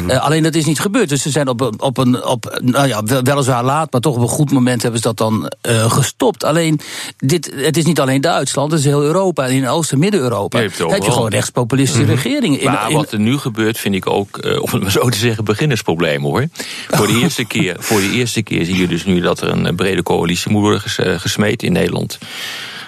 Eh, 0.08 0.24
alleen 0.24 0.44
dat 0.44 0.56
is 0.56 0.66
niet 0.66 0.80
gebeurd. 0.80 1.10
Dus 1.10 1.22
ze 1.22 1.30
zijn 1.30 1.48
op, 1.48 1.62
een- 1.62 1.82
op 1.82 1.98
een, 1.98 2.26
op, 2.26 2.60
nou 2.64 2.88
ja, 2.88 3.04
wel- 3.04 3.22
weliswaar 3.24 3.64
laat, 3.64 3.92
maar 3.92 4.02
toch 4.02 4.16
op 4.16 4.22
een 4.22 4.28
goed 4.28 4.52
moment 4.52 4.82
hebben 4.82 5.02
ze 5.02 5.08
dat 5.08 5.18
dan 5.18 5.52
eh, 5.62 5.92
gestopt. 5.92 6.44
Alleen, 6.44 6.80
dit, 7.18 7.52
het 7.56 7.78
is 7.78 7.86
niet 7.86 8.00
alleen 8.00 8.22
Duitsland, 8.22 8.72
het 8.72 8.80
is 8.80 8.86
heel 8.86 9.04
Europa. 9.04 9.46
En 9.48 9.52
in 9.54 9.68
Oost- 9.68 9.92
en 9.92 10.00
Midden-Europa 10.00 10.58
Je 10.60 10.94
heb 10.94 11.04
je 11.04 11.12
gewoon 11.12 11.30
rechtspopulistische 11.30 12.06
regeringen. 12.06 12.60
In, 12.60 12.72
Maar 12.72 12.90
in- 12.90 12.96
wat 12.96 13.12
er 13.12 13.20
nu 13.20 13.38
gebeurt, 13.38 13.78
vind 13.78 13.96
ik 13.96 14.08
ook, 14.10 14.40
om 14.62 14.70
het 14.72 14.82
maar 14.82 14.92
zo 14.92 15.10
te 15.10 15.18
zeggen, 15.18 15.44
beginnersprobleem 15.44 16.22
hoor. 16.24 16.46
Voor 16.90 17.08
de, 17.08 17.20
eerste 17.24 17.46
keer, 17.46 17.76
voor 17.80 18.00
de 18.00 18.10
eerste 18.12 18.42
keer 18.44 18.66
zie 18.66 18.78
je 18.78 18.88
dus 18.88 19.06
nu 19.06 19.22
dat 19.22 19.42
er 19.42 19.50
een 19.66 19.76
brede 19.76 20.04
coalitie 20.04 20.52
moet 20.52 20.62
worden 20.62 20.82
ges- 20.82 21.22
gesmeed 21.22 21.57
in 21.64 21.74
Nederland. 21.74 22.18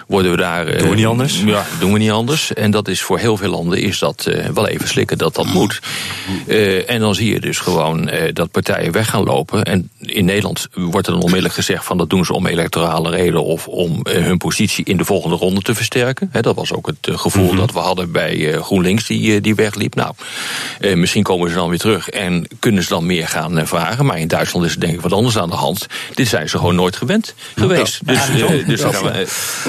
Worden 0.09 0.31
we 0.31 0.37
daar... 0.37 0.67
eh, 0.67 0.79
Doen 0.79 0.89
we 0.89 0.95
niet 0.95 1.05
anders? 1.05 1.41
Ja, 1.45 1.65
doen 1.79 1.93
we 1.93 1.99
niet 1.99 2.11
anders. 2.11 2.53
En 2.53 2.71
dat 2.71 2.87
is 2.87 3.01
voor 3.01 3.19
heel 3.19 3.37
veel 3.37 3.49
landen 3.49 3.79
is 3.81 3.99
dat 3.99 4.25
eh, 4.25 4.45
wel 4.53 4.67
even 4.67 4.87
slikken 4.87 5.17
dat 5.17 5.35
dat 5.35 5.45
moet. 5.45 5.79
Eh, 6.47 6.89
en 6.89 6.99
dan 6.99 7.15
zie 7.15 7.33
je 7.33 7.39
dus 7.39 7.57
gewoon 7.57 8.09
eh, 8.09 8.33
dat 8.33 8.51
partijen 8.51 8.91
weg 8.91 9.09
gaan 9.09 9.23
lopen. 9.23 9.63
En 9.63 9.89
in 9.99 10.25
Nederland 10.25 10.67
wordt 10.73 11.07
er 11.07 11.13
dan 11.13 11.21
onmiddellijk 11.21 11.53
gezegd 11.53 11.85
van 11.85 11.97
dat 11.97 12.09
doen 12.09 12.25
ze 12.25 12.33
om 12.33 12.47
electorale 12.47 13.09
reden 13.09 13.43
of 13.43 13.67
om 13.67 14.01
eh, 14.03 14.23
hun 14.23 14.37
positie 14.37 14.85
in 14.85 14.97
de 14.97 15.05
volgende 15.05 15.35
ronde 15.35 15.61
te 15.61 15.75
versterken. 15.75 16.29
Dat 16.41 16.55
was 16.55 16.73
ook 16.73 16.87
het 16.87 17.07
eh, 17.07 17.17
gevoel 17.17 17.55
dat 17.55 17.71
we 17.73 17.79
hadden 17.79 18.11
bij 18.11 18.53
eh, 18.53 18.61
GroenLinks 18.61 19.07
die, 19.07 19.35
eh, 19.35 19.41
die 19.41 19.55
wegliep. 19.55 19.95
Nou, 19.95 20.13
eh, 20.79 20.95
misschien 20.95 21.23
komen 21.23 21.49
ze 21.49 21.55
dan 21.55 21.69
weer 21.69 21.79
terug 21.79 22.09
en 22.09 22.47
kunnen 22.59 22.83
ze 22.83 22.89
dan 22.89 23.05
meer 23.05 23.27
gaan 23.27 23.57
eh, 23.57 23.65
vragen. 23.65 24.05
Maar 24.05 24.19
in 24.19 24.27
Duitsland 24.27 24.65
is 24.65 24.73
er 24.73 24.79
denk 24.79 24.93
ik 24.93 25.01
wat 25.01 25.13
anders 25.13 25.37
aan 25.37 25.49
de 25.49 25.55
hand. 25.55 25.87
Dit 26.13 26.27
zijn 26.27 26.49
ze 26.49 26.57
gewoon 26.57 26.75
nooit 26.75 26.95
gewend 26.95 27.33
geweest. 27.55 27.99
Dus, 28.05 28.29
eh, 28.29 28.67
dus 28.67 28.81
eh, 28.81 28.91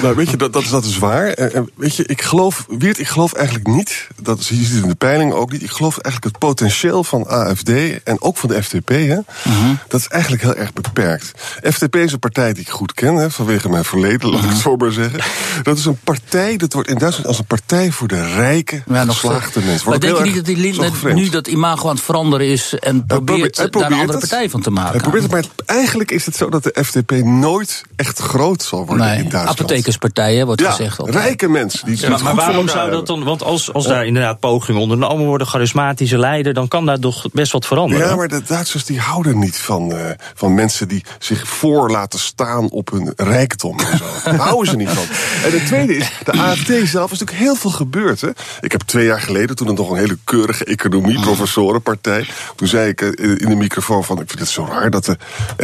Nou, 0.01 0.15
weet 0.15 0.29
je, 0.31 0.37
dat, 0.37 0.53
dat, 0.53 0.61
is, 0.61 0.69
dat 0.69 0.85
is 0.85 0.97
waar. 0.97 1.27
En, 1.27 1.53
en 1.53 1.69
weet 1.75 1.95
je, 1.95 2.03
ik 2.05 2.21
geloof, 2.21 2.65
Wiert, 2.77 2.99
ik 2.99 3.07
geloof 3.07 3.33
eigenlijk 3.33 3.67
niet, 3.67 4.07
dat 4.21 4.39
is- 4.39 4.49
je 4.49 4.55
ziet 4.55 4.67
het 4.73 4.83
in 4.83 4.89
de 4.89 4.95
peiling 4.95 5.33
ook 5.33 5.51
niet, 5.51 5.61
ik 5.63 5.69
geloof 5.71 5.97
eigenlijk 5.97 6.33
het 6.35 6.37
potentieel 6.49 7.03
van 7.03 7.27
AFD 7.27 7.69
en 8.03 8.21
ook 8.21 8.37
van 8.37 8.49
de 8.49 8.63
FDP, 8.63 8.89
hè, 8.89 9.17
dat 9.87 9.99
is 9.99 10.07
eigenlijk 10.07 10.41
heel 10.43 10.55
erg 10.55 10.73
beperkt. 10.73 11.31
FDP 11.63 11.95
is 11.95 12.11
een 12.11 12.19
partij 12.19 12.53
die 12.53 12.61
ik 12.61 12.69
goed 12.69 12.93
ken, 12.93 13.15
hè, 13.15 13.31
vanwege 13.31 13.69
mijn 13.69 13.85
verleden, 13.85 14.29
laat 14.29 14.43
ik 14.43 14.49
het 14.49 14.57
zo 14.59 14.75
maar 14.75 14.91
zeggen. 14.91 15.19
Dat 15.63 15.77
is 15.77 15.85
een 15.85 15.99
partij, 16.03 16.57
dat 16.57 16.73
wordt 16.73 16.89
in 16.89 16.97
Duitsland 16.97 17.27
als 17.27 17.39
een 17.39 17.45
partij 17.45 17.91
voor 17.91 18.07
de 18.07 18.33
rijke, 18.33 18.83
Ja, 18.87 19.05
geslaagde 19.05 19.59
mensen. 19.61 19.89
Maar 19.89 19.99
denk 19.99 20.17
je 20.17 20.23
niet 20.23 20.35
dat 20.35 20.45
die 20.45 20.57
Lindner 20.57 21.13
nu 21.13 21.29
dat 21.29 21.47
imago 21.47 21.87
aan 21.89 21.95
het 21.95 22.03
veranderen 22.03 22.47
is 22.47 22.73
en 22.79 22.95
Hij 22.95 23.03
probeert, 23.05 23.55
daar 23.55 23.65
een 23.65 23.83
andere 23.83 24.11
het. 24.11 24.19
partij 24.19 24.49
van 24.49 24.61
te 24.61 24.69
maken? 24.71 24.91
Hij 24.91 24.99
probeert 25.01 25.23
het, 25.23 25.31
maar 25.31 25.43
eigenlijk 25.65 26.11
is 26.11 26.25
het 26.25 26.35
zo 26.35 26.49
dat 26.49 26.63
de 26.63 26.83
FDP 26.83 27.11
nooit 27.11 27.81
echt 27.95 28.19
groot 28.19 28.63
zal 28.63 28.85
worden 28.85 29.05
nee, 29.05 29.15
in 29.15 29.29
Duitsland. 29.29 29.57
Wordt 30.45 30.61
Ja, 30.61 30.69
gezegd. 30.71 30.99
altijd. 30.99 31.17
rijke 31.17 31.47
mensen. 31.47 31.85
Die 31.85 32.09
Maar, 32.09 32.35
waarom 32.35 32.67
zou 32.67 32.91
dat 32.91 33.07
dan? 33.07 33.23
Want 33.23 33.43
als, 33.43 33.73
als 33.73 33.87
daar 33.87 34.05
inderdaad 34.05 34.39
pogingen 34.39 34.81
ondernomen 34.81 35.25
worden, 35.25 35.47
charismatische 35.47 36.17
leider, 36.17 36.53
dan 36.53 36.67
kan 36.67 36.85
daar 36.85 36.99
toch 36.99 37.25
best 37.33 37.51
wat 37.51 37.65
veranderen. 37.65 38.07
Ja, 38.07 38.15
maar 38.15 38.27
de 38.27 38.41
Duitsers 38.47 38.85
die 38.85 38.99
houden 38.99 39.39
niet 39.39 39.57
van, 39.57 39.95
eh, 39.95 40.05
van 40.35 40.53
mensen 40.53 40.87
die 40.87 41.03
zich 41.19 41.47
voor 41.47 41.91
laten 41.91 42.19
staan 42.19 42.69
op 42.69 42.91
hun 42.91 43.13
rijkdom 43.15 43.79
en 43.79 43.97
zo. 43.97 44.03
Daar 44.23 44.35
houden 44.49 44.71
ze 44.71 44.75
niet 44.77 44.89
van. 44.89 45.03
En 45.45 45.51
het 45.57 45.65
tweede 45.65 45.95
is, 45.95 46.11
de 46.23 46.31
AFD 46.43 46.67
zelf 46.67 47.11
is 47.11 47.19
natuurlijk 47.19 47.31
heel 47.31 47.55
veel 47.55 47.69
gebeurd. 47.71 48.21
Hè? 48.21 48.29
Ik 48.61 48.71
heb 48.71 48.81
twee 48.81 49.05
jaar 49.05 49.21
geleden, 49.21 49.55
toen 49.55 49.67
het 49.67 49.77
nog 49.77 49.89
een 49.89 49.97
hele 49.97 50.17
keurige 50.23 50.65
economie-professorenpartij, 50.65 52.27
toen 52.55 52.67
zei 52.67 52.89
ik 52.89 53.01
eh, 53.01 53.07
in 53.29 53.49
de 53.49 53.55
microfoon 53.55 54.03
van, 54.03 54.19
ik 54.21 54.27
vind 54.27 54.39
het 54.39 54.49
zo 54.49 54.67
raar 54.71 54.89
dat 54.89 55.05
de 55.05 55.17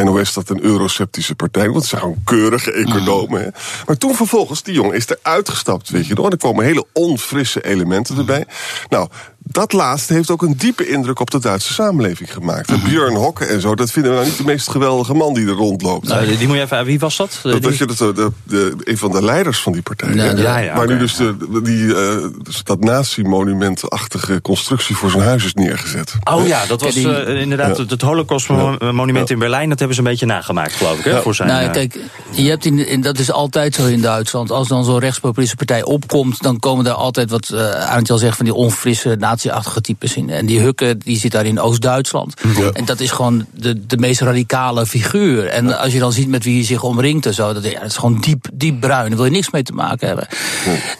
NOS 0.04 0.32
dat 0.32 0.48
een 0.50 0.62
euroceptische 0.62 1.34
partij, 1.34 1.64
want 1.64 1.76
het 1.76 1.86
zijn 1.86 2.00
gewoon 2.00 2.20
keurige 2.24 2.72
economen. 2.72 3.40
Hè? 3.42 3.48
Maar 3.86 3.96
toen 3.96 4.14
vervolgens, 4.14 4.47
die 4.62 4.74
jongen 4.74 4.94
is 4.94 5.10
er 5.10 5.18
uitgestapt, 5.22 5.90
weet 5.90 6.06
je 6.06 6.14
nog. 6.14 6.30
Er 6.30 6.36
komen 6.36 6.64
hele 6.64 6.84
onfrisse 6.92 7.64
elementen 7.64 8.18
erbij. 8.18 8.46
Nou, 8.88 9.08
dat 9.50 9.72
laatste 9.72 10.12
heeft 10.12 10.30
ook 10.30 10.42
een 10.42 10.54
diepe 10.56 10.88
indruk 10.88 11.20
op 11.20 11.30
de 11.30 11.40
Duitse 11.40 11.72
samenleving 11.72 12.32
gemaakt. 12.32 12.70
Mhm. 12.70 12.88
Björn 12.88 13.14
Hokke 13.14 13.44
en 13.44 13.60
zo, 13.60 13.74
dat 13.74 13.90
vinden 13.90 14.10
we 14.10 14.16
nou 14.16 14.28
niet 14.28 14.38
de 14.38 14.44
meest 14.44 14.70
geweldige 14.70 15.14
man 15.14 15.34
die 15.34 15.46
er 15.46 15.52
rondloopt. 15.52 16.08
Nou, 16.08 16.36
die 16.36 16.46
moet 16.46 16.56
je 16.56 16.62
even. 16.62 16.84
Wie 16.84 16.98
was 16.98 17.16
dat? 17.16 17.38
Dat, 17.42 17.52
Die- 17.52 17.60
dat 17.60 17.76
je 17.78 17.86
dat, 17.86 17.98
de, 17.98 18.12
de, 18.14 18.30
de- 18.44 18.74
een 18.84 18.98
van 18.98 19.10
de 19.12 19.24
leiders 19.24 19.58
van 19.60 19.72
die 19.72 19.82
partij. 19.82 20.14
Ja, 20.14 20.24
ja, 20.36 20.58
ja, 20.58 20.74
maar 20.74 20.86
nu 20.86 20.98
dus, 20.98 21.16
de, 21.16 21.36
die, 21.62 21.94
eh, 21.94 22.26
dus 22.42 22.62
dat 22.64 22.80
nazi-monumentachtige 22.80 24.40
constructie 24.42 24.96
voor 24.96 25.10
zijn 25.10 25.22
huis 25.22 25.44
is 25.44 25.54
neergezet. 25.54 26.12
Oh 26.24 26.46
ja, 26.46 26.66
dat 26.66 26.80
was 26.80 26.94
die- 26.94 27.22
eh, 27.24 27.40
inderdaad 27.40 27.76
Ja. 27.76 27.82
het, 27.82 27.90
het 27.90 28.02
Holocaust-monument 28.02 29.30
in 29.30 29.38
Berlijn. 29.38 29.68
Dat 29.68 29.78
hebben 29.78 29.96
ze 29.96 30.02
een 30.02 30.08
beetje 30.08 30.26
nagemaakt, 30.26 30.72
geloof 30.72 30.98
ik, 30.98 31.04
hè, 31.04 31.22
voor 31.22 31.34
zijn... 31.34 31.48
nou, 31.48 31.64
eh, 31.64 31.70
kijk, 31.72 31.98
je 32.30 32.48
hebt 32.48 32.64
in, 32.64 32.86
in, 32.86 33.00
dat 33.00 33.18
is 33.18 33.32
altijd 33.32 33.74
zo 33.74 33.86
in 33.86 34.00
Duitsland. 34.00 34.50
Als 34.50 34.68
dan 34.68 34.84
zo'n 34.84 34.98
rechtspopulistische 34.98 35.64
partij 35.64 35.82
opkomt, 35.84 36.42
dan 36.42 36.58
komen 36.58 36.86
er 36.86 36.92
altijd 36.92 37.30
wat, 37.30 37.50
uh, 37.54 37.70
Arendtje 37.70 38.12
al 38.12 38.18
zegt, 38.18 38.36
van 38.36 38.44
die 38.44 38.54
onfrisse 38.54 39.16
nazi-achtige 39.44 39.80
types 39.80 40.16
in. 40.16 40.30
En 40.30 40.46
die 40.46 40.60
Hukke, 40.60 40.96
die 41.04 41.18
zit 41.18 41.32
daar 41.32 41.46
in 41.46 41.60
Oost-Duitsland. 41.60 42.34
En 42.72 42.84
dat 42.84 43.00
is 43.00 43.10
gewoon 43.10 43.46
de, 43.54 43.86
de 43.86 43.96
meest 43.96 44.20
radicale 44.20 44.86
figuur. 44.86 45.46
En 45.46 45.78
als 45.78 45.92
je 45.92 45.98
dan 45.98 46.12
ziet 46.12 46.28
met 46.28 46.44
wie 46.44 46.54
hij 46.54 46.64
zich 46.64 46.82
omringt 46.82 47.26
en 47.26 47.34
zo, 47.34 47.52
dat, 47.52 47.64
ja, 47.64 47.80
dat 47.80 47.88
is 47.88 47.96
gewoon 47.96 48.20
diep, 48.20 48.46
diep 48.52 48.80
bruin. 48.80 49.08
Daar 49.08 49.16
wil 49.16 49.24
je 49.24 49.30
niks 49.30 49.50
mee 49.50 49.62
te 49.62 49.72
maken 49.72 50.06
hebben. 50.06 50.26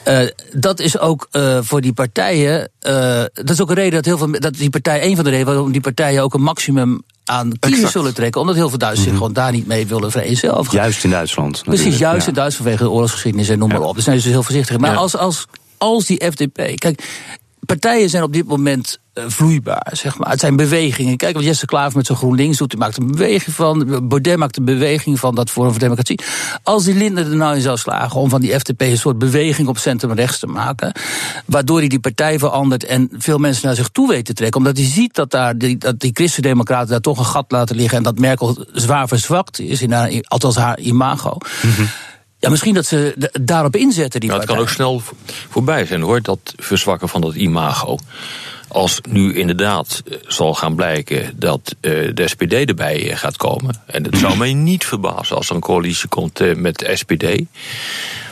Eh, 0.04 0.20
dat 0.52 0.80
is 0.80 0.98
ook 0.98 1.28
eh, 1.30 1.58
voor 1.62 1.80
die 1.80 1.92
partijen. 1.92 2.70
eh, 2.78 3.22
dat 3.32 3.50
is 3.50 3.60
ook 3.60 3.68
een 3.68 3.74
reden 3.74 3.92
dat 3.92 4.04
heel 4.04 4.18
veel. 4.18 4.40
Dat 4.40 4.54
die 4.54 4.70
partij, 4.70 5.04
een 5.04 5.14
van 5.14 5.24
de 5.24 5.30
redenen 5.30 5.52
waarom 5.52 5.72
die 5.72 5.80
partijen 5.80 6.22
ook 6.22 6.34
een 6.34 6.42
maximum 6.42 7.02
aan 7.24 7.52
kiezers 7.58 7.92
zullen 7.92 8.14
trekken. 8.14 8.40
Omdat 8.40 8.56
heel 8.56 8.68
veel 8.68 8.78
Duitsers 8.78 9.08
zich 9.08 9.16
gewoon 9.16 9.32
daar 9.32 9.52
niet 9.52 9.66
mee 9.66 9.86
willen 9.86 10.10
vereenzelvigen. 10.10 10.78
Juist 10.78 11.04
in 11.04 11.10
Duitsland. 11.10 11.62
Precies, 11.64 11.98
juist 11.98 12.22
ja. 12.22 12.28
in 12.28 12.34
Duitsland 12.34 12.54
vanwege 12.54 12.82
de 12.82 12.90
oorlogsgeschiedenis 12.90 13.48
en 13.48 13.58
noem 13.58 13.68
maar 13.68 13.80
op. 13.80 13.94
Daar 13.94 14.02
zijn 14.02 14.16
ze 14.16 14.22
dus 14.22 14.32
heel 14.32 14.42
voorzichtig. 14.42 14.78
Maar 14.78 14.96
als, 14.96 15.16
als, 15.16 15.46
als 15.78 16.06
die 16.06 16.24
FDP. 16.30 16.78
Kijk, 16.78 17.02
partijen 17.66 18.08
zijn 18.08 18.22
op 18.22 18.32
dit 18.32 18.46
moment 18.46 18.98
eh, 19.12 19.24
vloeibaar, 19.26 19.90
zeg 19.92 20.18
maar. 20.18 20.30
Het 20.30 20.40
zijn 20.40 20.56
bewegingen. 20.56 21.16
Kijk 21.16 21.34
wat 21.34 21.44
Jesse 21.44 21.66
Klaver 21.66 21.96
met 21.96 22.06
zijn 22.06 22.18
GroenLinks 22.18 22.58
doet. 22.58 22.70
Die 22.70 22.78
maakt 22.78 22.96
een 22.96 23.10
beweging 23.10 23.54
van. 23.54 24.08
Baudet 24.08 24.36
maakt 24.36 24.56
een 24.56 24.64
beweging 24.64 25.18
van 25.18 25.34
dat 25.34 25.50
Forum 25.50 25.70
voor 25.70 25.80
Democratie. 25.80 26.20
Als 26.62 26.84
die 26.84 26.94
Linde 26.94 27.20
er 27.20 27.36
nou 27.36 27.54
in 27.54 27.60
zou 27.60 27.76
slagen 27.76 28.20
om 28.20 28.28
van 28.28 28.40
die 28.40 28.58
FDP 28.58 28.80
een 28.80 28.98
soort 28.98 29.18
beweging 29.18 29.68
op 29.68 29.78
centrum-rechts 29.78 30.38
te 30.38 30.46
maken. 30.46 30.92
Waardoor 31.44 31.78
hij 31.78 31.88
die 31.88 32.00
partij 32.00 32.38
verandert 32.38 32.84
en 32.84 33.08
veel 33.12 33.38
mensen 33.38 33.66
naar 33.66 33.76
zich 33.76 33.88
toe 33.88 34.08
weet 34.08 34.24
te 34.24 34.32
trekken. 34.32 34.60
Omdat 34.60 34.76
hij 34.76 34.86
ziet 34.86 35.14
dat, 35.14 35.30
daar 35.30 35.58
die, 35.58 35.78
dat 35.78 36.00
die 36.00 36.10
christendemocraten 36.14 36.88
daar 36.88 37.00
toch 37.00 37.18
een 37.18 37.24
gat 37.24 37.50
laten 37.52 37.76
liggen. 37.76 37.96
En 37.96 38.02
dat 38.02 38.18
Merkel 38.18 38.66
zwaar 38.72 39.08
verzwakt 39.08 39.60
is, 39.60 39.82
in 39.82 40.24
althans 40.28 40.56
haar 40.56 40.78
imago. 40.78 41.36
Ja, 42.40 42.50
misschien 42.50 42.74
dat 42.74 42.86
ze 42.86 43.28
daarop 43.40 43.76
inzetten, 43.76 44.20
die 44.20 44.28
Nou, 44.28 44.40
het 44.40 44.50
kan 44.50 44.58
ook 44.58 44.68
snel 44.68 44.98
vo- 44.98 45.14
voorbij 45.48 45.86
zijn 45.86 46.00
hoor, 46.02 46.22
dat 46.22 46.38
verzwakken 46.56 47.08
van 47.08 47.20
dat 47.20 47.34
imago. 47.34 47.98
Als 48.68 49.00
nu 49.08 49.34
inderdaad 49.34 50.02
eh, 50.10 50.16
zal 50.26 50.54
gaan 50.54 50.74
blijken 50.74 51.32
dat 51.36 51.74
eh, 51.80 51.92
de 52.14 52.28
SPD 52.28 52.52
erbij 52.52 53.10
eh, 53.10 53.16
gaat 53.16 53.36
komen. 53.36 53.82
En 53.86 54.04
het 54.04 54.16
zou 54.18 54.36
mij 54.36 54.52
niet 54.54 54.84
verbazen 54.84 55.36
als 55.36 55.48
er 55.48 55.54
een 55.54 55.60
coalitie 55.60 56.08
komt 56.08 56.56
met 56.56 56.78
de 56.78 56.96
SPD. 56.96 57.24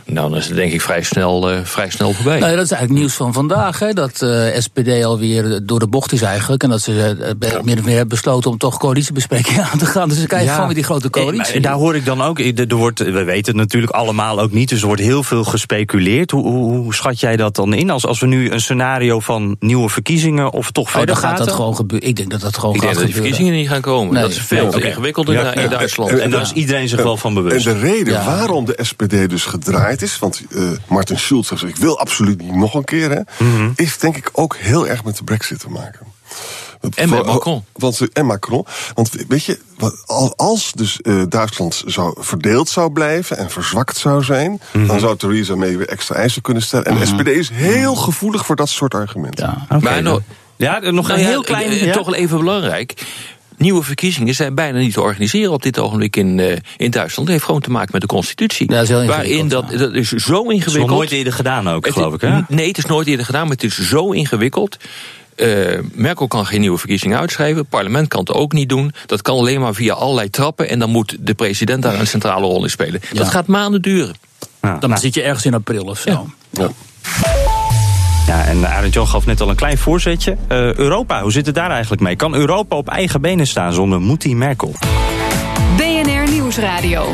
Nou, 0.09 0.29
dan 0.31 0.39
is 0.39 0.47
het 0.47 0.57
denk 0.57 0.73
ik 0.73 0.81
vrij 0.81 1.03
snel, 1.03 1.51
eh, 1.51 1.59
vrij 1.65 1.91
snel 1.91 2.13
voorbij. 2.13 2.39
Nou 2.39 2.51
ja, 2.51 2.57
dat 2.57 2.65
is 2.65 2.71
eigenlijk 2.71 3.01
nieuws 3.01 3.15
van 3.17 3.33
vandaag. 3.33 3.79
Hè, 3.79 3.93
dat 3.93 4.23
eh 4.23 4.59
SPD 4.61 5.05
alweer 5.05 5.61
door 5.63 5.79
de 5.79 5.87
bocht 5.87 6.13
is 6.13 6.23
eigenlijk. 6.23 6.63
En 6.63 6.69
dat 6.71 6.81
ze 6.81 7.17
eh, 7.21 7.31
be- 7.39 7.61
meer 7.65 7.79
of 7.79 7.85
meer 7.85 7.91
hebben 7.97 8.09
besloten 8.09 8.51
om 8.51 8.59
toch 8.59 8.79
coalitiebesprekingen 8.79 9.65
aan 9.73 9.79
te 9.79 9.87
gaan. 9.87 10.09
Dus 10.09 10.19
ze 10.19 10.27
krijgen 10.27 10.51
gewoon 10.51 10.67
weer 10.67 10.75
die 10.75 10.85
grote 10.85 11.05
Eh, 11.11 11.23
coalitie. 11.23 11.53
maar 11.53 11.63
daar 11.63 11.73
hoor 11.81 11.95
ik 11.97 12.05
dan 12.05 12.23
ook. 12.23 12.39
Er 12.41 12.67
er 12.69 12.77
wordt, 12.77 12.99
we 12.99 13.25
weten 13.25 13.47
het 13.53 13.55
natuurlijk 13.57 13.93
allemaal 13.93 14.41
ook 14.41 14.53
niet. 14.53 14.69
Dus 14.69 14.81
er 14.81 14.87
wordt 14.87 15.03
heel 15.03 15.23
veel 15.23 15.45
gespeculeerd. 15.45 16.31
Hoe, 16.31 16.43
hoe, 16.43 16.77
hoe 16.77 16.95
schat 16.95 17.21
jij 17.21 17.37
dat 17.37 17.55
dan 17.57 17.75
in? 17.75 17.91
Als, 17.91 18.07
als 18.07 18.21
we 18.21 18.27
nu 18.27 18.51
een 18.51 18.61
scenario 18.61 19.21
van 19.21 19.57
nieuwe 19.61 19.89
verkiezingen 19.89 20.53
of 20.53 20.71
toch 20.71 20.85
Oh, 20.87 20.91
verder 20.91 21.07
dan 21.07 21.17
gaat 21.17 21.31
gaten? 21.31 21.47
dat 21.47 21.55
gewoon 21.55 21.77
gebeuren. 21.77 22.09
Ik 22.09 22.17
denk 22.17 22.31
dat 22.31 22.41
dat 22.41 22.59
gewoon 22.59 22.75
ik 22.75 22.81
denk 22.81 22.93
gaat 22.93 23.03
dat 23.03 23.13
die 23.13 23.15
gebeuren. 23.15 23.39
verkiezingen 23.39 23.61
niet 23.75 23.85
gaan 23.85 23.93
komen. 23.93 24.13
Nee. 24.15 24.23
Dat 24.23 24.31
is 24.33 24.39
veel 24.39 24.71
te 24.71 24.81
ingewikkelder 24.83 25.35
Ja, 25.35 25.55
in, 25.55 25.71
Duitsland. 25.71 26.19
En 26.19 26.31
daar 26.31 26.41
is 26.43 26.53
iedereen 26.53 26.89
zich 26.89 27.03
wel 27.03 27.17
van 27.17 27.37
En 27.37 27.43
bewust. 27.43 27.65
de 27.65 27.79
reden 27.79 28.13
Ja. 28.13 28.25
waarom 28.25 28.65
de 28.65 28.79
SPD 28.83 29.29
dus 29.31 29.45
gedraaid 29.45 29.96
is, 30.03 30.19
want 30.19 30.43
eh 30.55 30.71
Martin 30.89 31.19
Schulz 31.19 31.49
zegt, 31.49 31.63
ik 31.65 31.77
wil 31.77 31.99
absoluut 31.99 32.41
niet 32.43 32.55
nog 32.55 32.75
een 32.75 32.85
keer, 32.85 33.11
hè, 33.11 33.45
Mhm. 33.45 33.71
is 33.77 33.99
denk 33.99 34.17
ik 34.17 34.31
ook 34.33 34.57
heel 34.57 34.89
erg 34.89 35.05
met 35.05 35.17
de 35.17 35.25
brexit 35.25 35.61
te 35.61 35.69
maken. 35.71 36.15
En 36.95 37.09
met 37.09 37.27
Macron. 37.27 37.65
Want, 37.73 37.95
ze- 37.95 38.11
en 38.13 38.27
Macron. 38.27 38.67
Want 38.95 39.11
weet 39.29 39.45
je, 39.45 39.59
als 40.37 40.73
dus 40.73 41.01
eh, 41.01 41.23
Duitsland 41.29 41.83
zou 41.87 42.15
verdeeld 42.19 42.69
zou 42.69 42.91
blijven 42.93 43.37
en 43.39 43.51
verzwakt 43.51 43.97
zou 43.97 44.23
zijn, 44.25 44.61
Mhm. 44.73 44.87
dan 44.87 45.01
zou 45.01 45.17
Theresa 45.17 45.55
May 45.55 45.77
weer 45.77 45.89
extra 45.89 46.15
eisen 46.15 46.43
kunnen 46.43 46.63
stellen. 46.63 46.87
En 46.87 46.99
de 46.99 47.07
SPD 47.07 47.27
is 47.29 47.49
heel 47.53 47.95
gevoelig 47.95 48.47
voor 48.47 48.57
dat 48.57 48.69
soort 48.69 48.95
argumenten. 48.95 49.67
Ja. 49.69 49.79
Maar 49.81 50.03
nou- 50.03 50.21
ja, 50.57 50.79
nog 50.79 51.09
Nou 51.09 51.21
een 51.21 51.27
heel 51.27 51.43
klein... 51.43 51.71
eh, 51.71 51.85
ja. 51.85 51.93
Toch 51.93 52.07
wel 52.07 52.15
even 52.15 52.39
belangrijk. 52.39 52.95
Nieuwe 53.57 53.83
verkiezingen 53.83 54.35
zijn 54.35 54.55
bijna 54.55 54.79
niet 54.79 54.93
te 54.93 55.01
organiseren 55.01 55.53
op 55.53 55.63
dit 55.63 55.79
ogenblik 55.79 56.17
in, 56.17 56.41
eh, 56.41 56.57
in 56.77 56.91
Duitsland. 56.91 57.15
Dat 57.15 57.29
heeft 57.29 57.45
gewoon 57.45 57.61
te 57.61 57.71
maken 57.71 57.89
met 57.93 58.01
de 58.01 58.07
constitutie. 58.07 58.71
Ja, 58.71 58.75
dat 58.75 58.83
is 58.83 58.89
heel 58.89 59.07
Waarin 59.07 59.31
ingewikkeld, 59.31 59.69
dat, 59.71 59.79
dat 59.79 59.95
is 59.95 60.09
zo 60.09 60.17
is 60.17 60.55
ingewikkeld. 60.55 60.77
nog 60.77 60.89
nooit 60.99 61.11
eerder 61.11 61.33
gedaan 61.33 61.69
ook, 61.69 61.85
Het- 61.85 61.95
geloof 61.95 62.15
ik, 62.15 62.21
hè? 62.21 62.41
Nee, 62.49 62.69
het 62.69 62.79
is 62.79 62.87
nooit 62.87 63.07
eerder 63.07 63.25
gedaan, 63.27 63.43
maar 63.43 63.57
het 63.57 63.65
is 63.65 63.89
zo 63.89 64.11
ingewikkeld. 64.11 64.77
Eh, 65.37 65.79
Merkel 65.93 66.27
kan 66.29 66.47
geen 66.47 66.61
nieuwe 66.61 66.79
verkiezingen 66.79 67.19
uitschrijven. 67.19 67.59
Het 67.59 67.69
parlement 67.69 68.09
kan 68.09 68.21
het 68.21 68.33
ook 68.33 68.53
niet 68.53 68.69
doen. 68.69 68.93
Dat 69.07 69.23
kan 69.23 69.39
alleen 69.39 69.61
maar 69.61 69.75
via 69.75 69.95
allerlei 69.95 70.31
trappen. 70.31 70.69
En 70.69 70.79
dan 70.79 70.91
moet 70.91 71.17
de 71.21 71.35
president 71.35 71.83
daar 71.83 72.01
een 72.01 72.07
centrale 72.07 72.47
rol 72.47 72.63
in 72.63 72.71
spelen. 72.71 73.01
Ja. 73.13 73.19
Dat 73.19 73.29
gaat 73.29 73.47
maanden 73.47 73.83
duren. 73.83 74.15
Ja, 74.63 74.79
Dan 74.79 74.89
nou, 74.91 75.01
zit 75.03 75.15
je 75.15 75.23
ergens 75.23 75.45
in 75.45 75.55
april 75.55 75.85
of 75.85 75.99
zo. 76.01 76.27
Ja. 76.51 76.71
Ja, 78.27 78.45
en 78.45 78.69
Arend 78.69 78.95
Jan 78.95 79.07
gaf 79.07 79.27
net 79.27 79.41
al 79.41 79.49
een 79.49 79.57
klein 79.57 79.79
voorzetje. 79.79 80.37
Eh, 80.49 80.75
Europa, 80.75 81.23
hoe 81.23 81.33
zit 81.33 81.47
het 81.47 81.55
daar 81.55 81.71
eigenlijk 81.71 82.03
mee? 82.03 82.17
Kan 82.17 82.35
Europa 82.35 82.77
op 82.77 82.89
eigen 82.89 83.21
benen 83.21 83.47
staan 83.47 83.73
zonder 83.73 84.01
Moetie 84.01 84.37
Merkel? 84.37 84.75
BNR 85.77 86.31
Nieuwsradio. 86.31 87.05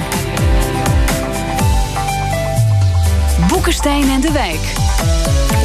Boekenstein 3.49 4.11
en 4.11 4.21
de 4.21 4.33
Wijk. 4.33 4.75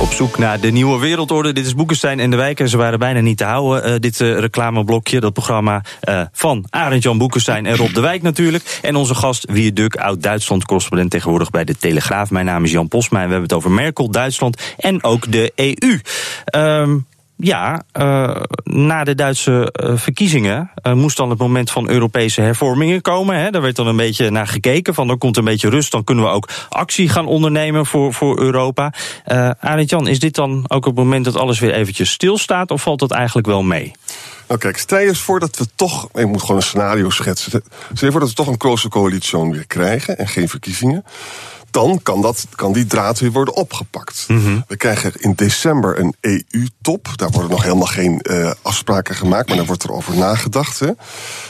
Op 0.02 0.12
zoek 0.12 0.38
naar 0.38 0.60
de 0.60 0.72
nieuwe 0.72 1.00
wereldorde. 1.00 1.54
Dit 1.54 1.66
is 1.66 1.76
Boekenstein 1.76 2.20
en 2.20 2.30
de 2.30 2.36
Wijk. 2.36 2.60
En 2.60 2.70
ze 2.70 2.78
waren 2.78 3.00
bijna 3.00 3.20
niet 3.20 3.38
te 3.38 3.44
houden, 3.44 3.90
uh, 3.90 3.96
dit 4.00 4.20
uh, 4.20 4.40
reclameblokje. 4.40 5.20
Dat 5.20 5.34
programma 5.34 5.82
uh, 6.10 6.22
van 6.32 6.66
Arend 6.70 7.04
Jan 7.04 7.18
Boekenstein 7.18 7.66
en 7.66 7.76
Rob 7.76 7.94
de 7.94 8.02
Wijk 8.02 8.22
natuurlijk. 8.22 8.80
En 8.82 8.96
onze 8.96 9.16
gast 9.16 9.46
Wier 9.52 9.74
Duk, 9.74 9.96
oud-Duitsland-correspondent 9.96 11.12
tegenwoordig 11.12 11.50
bij 11.50 11.64
de 11.64 11.78
Telegraaf. 11.78 12.32
Mijn 12.32 12.46
naam 12.46 12.64
is 12.64 12.72
Jan 12.72 12.88
Posma 12.88 13.18
en 13.22 13.26
we 13.26 13.32
hebben 13.32 13.50
het 13.50 13.58
over 13.58 13.72
Merkel, 13.72 14.12
Duitsland 14.12 14.62
en 14.78 15.04
ook 15.04 15.32
de 15.32 15.52
EU. 15.56 16.00
Um, 16.56 17.06
ja, 17.38 17.82
uh, 18.00 18.36
na 18.64 19.04
de 19.04 19.16
Duitse 19.16 19.74
uh, 19.84 19.98
verkiezingen 19.98 20.72
uh, 20.84 20.94
moest 20.94 21.18
dan 21.18 21.30
het 21.30 21.40
moment 21.40 21.72
van 21.72 21.90
Europese 21.90 22.42
hervormingen 22.42 23.02
komen. 23.02 23.40
Hè. 23.40 23.50
Daar 23.50 23.62
werd 23.62 23.76
dan 23.76 23.88
een 23.88 23.96
beetje 23.96 24.30
naar 24.30 24.48
gekeken. 24.48 24.94
Van 24.94 25.10
er 25.10 25.18
komt 25.18 25.38
een 25.38 25.44
beetje 25.44 25.70
rust, 25.70 25.92
dan 25.92 26.04
kunnen 26.04 26.24
we 26.24 26.30
ook 26.30 26.50
actie 26.70 27.10
gaan 27.10 27.26
ondernemen 27.26 27.86
voor, 27.86 28.14
voor 28.14 28.40
Europa. 28.40 28.94
Uh, 29.28 29.50
Arend 29.60 29.90
Jan, 29.90 30.08
is 30.08 30.20
dit 30.20 30.36
dan 30.36 30.66
ook 30.68 30.86
het 30.86 30.96
moment 30.96 31.26
dat 31.26 31.36
alles 31.36 31.60
weer 31.60 31.74
eventjes 31.74 32.12
stilstaat? 32.12 32.72
Of 32.72 32.82
valt 32.82 33.00
dat 33.00 33.12
eigenlijk 33.12 33.48
wel 33.48 33.64
mee? 33.64 33.92
Nou 34.48 34.60
kijk, 34.60 34.78
stel 34.78 35.00
je 35.00 35.08
eens 35.08 35.20
voor 35.20 35.40
dat 35.40 35.58
we 35.58 35.66
toch, 35.76 36.10
ik 36.14 36.28
moet 36.28 36.42
gewoon 36.42 36.56
een 36.56 36.62
scenario 36.62 37.10
schetsen. 37.10 37.64
Stel 37.94 38.08
je 38.08 38.12
voor 38.12 38.20
dat 38.20 38.30
we 38.30 38.36
toch 38.36 38.48
een 38.48 38.58
close 38.58 38.90
coalitie 38.90 39.40
weer 39.40 39.68
krijgen 39.68 40.18
en 40.18 40.28
geen 40.28 40.50
verkiezingen 40.50 41.04
dan 41.78 42.00
kan, 42.04 42.22
dat, 42.22 42.48
kan 42.56 42.74
die 42.74 42.86
draad 42.86 43.20
weer 43.20 43.32
worden 43.32 43.56
opgepakt. 43.56 44.26
Mm 44.28 44.44
-hmm. 44.44 44.64
We 44.68 44.78
krijgen 44.78 45.12
in 45.16 45.34
december 45.36 46.00
een 46.00 46.16
EU-top. 46.22 47.08
Daar 47.16 47.30
worden 47.30 47.50
nog 47.50 47.64
helemaal 47.64 47.88
geen 47.88 48.20
uh, 48.24 48.52
afspraken 48.62 49.16
gemaakt, 49.16 49.48
maar 49.48 49.58
daar 49.58 49.66
wordt 49.66 49.84
er 49.84 49.92
over 49.92 50.16
nagedacht. 50.16 50.80
Hè. 50.80 50.92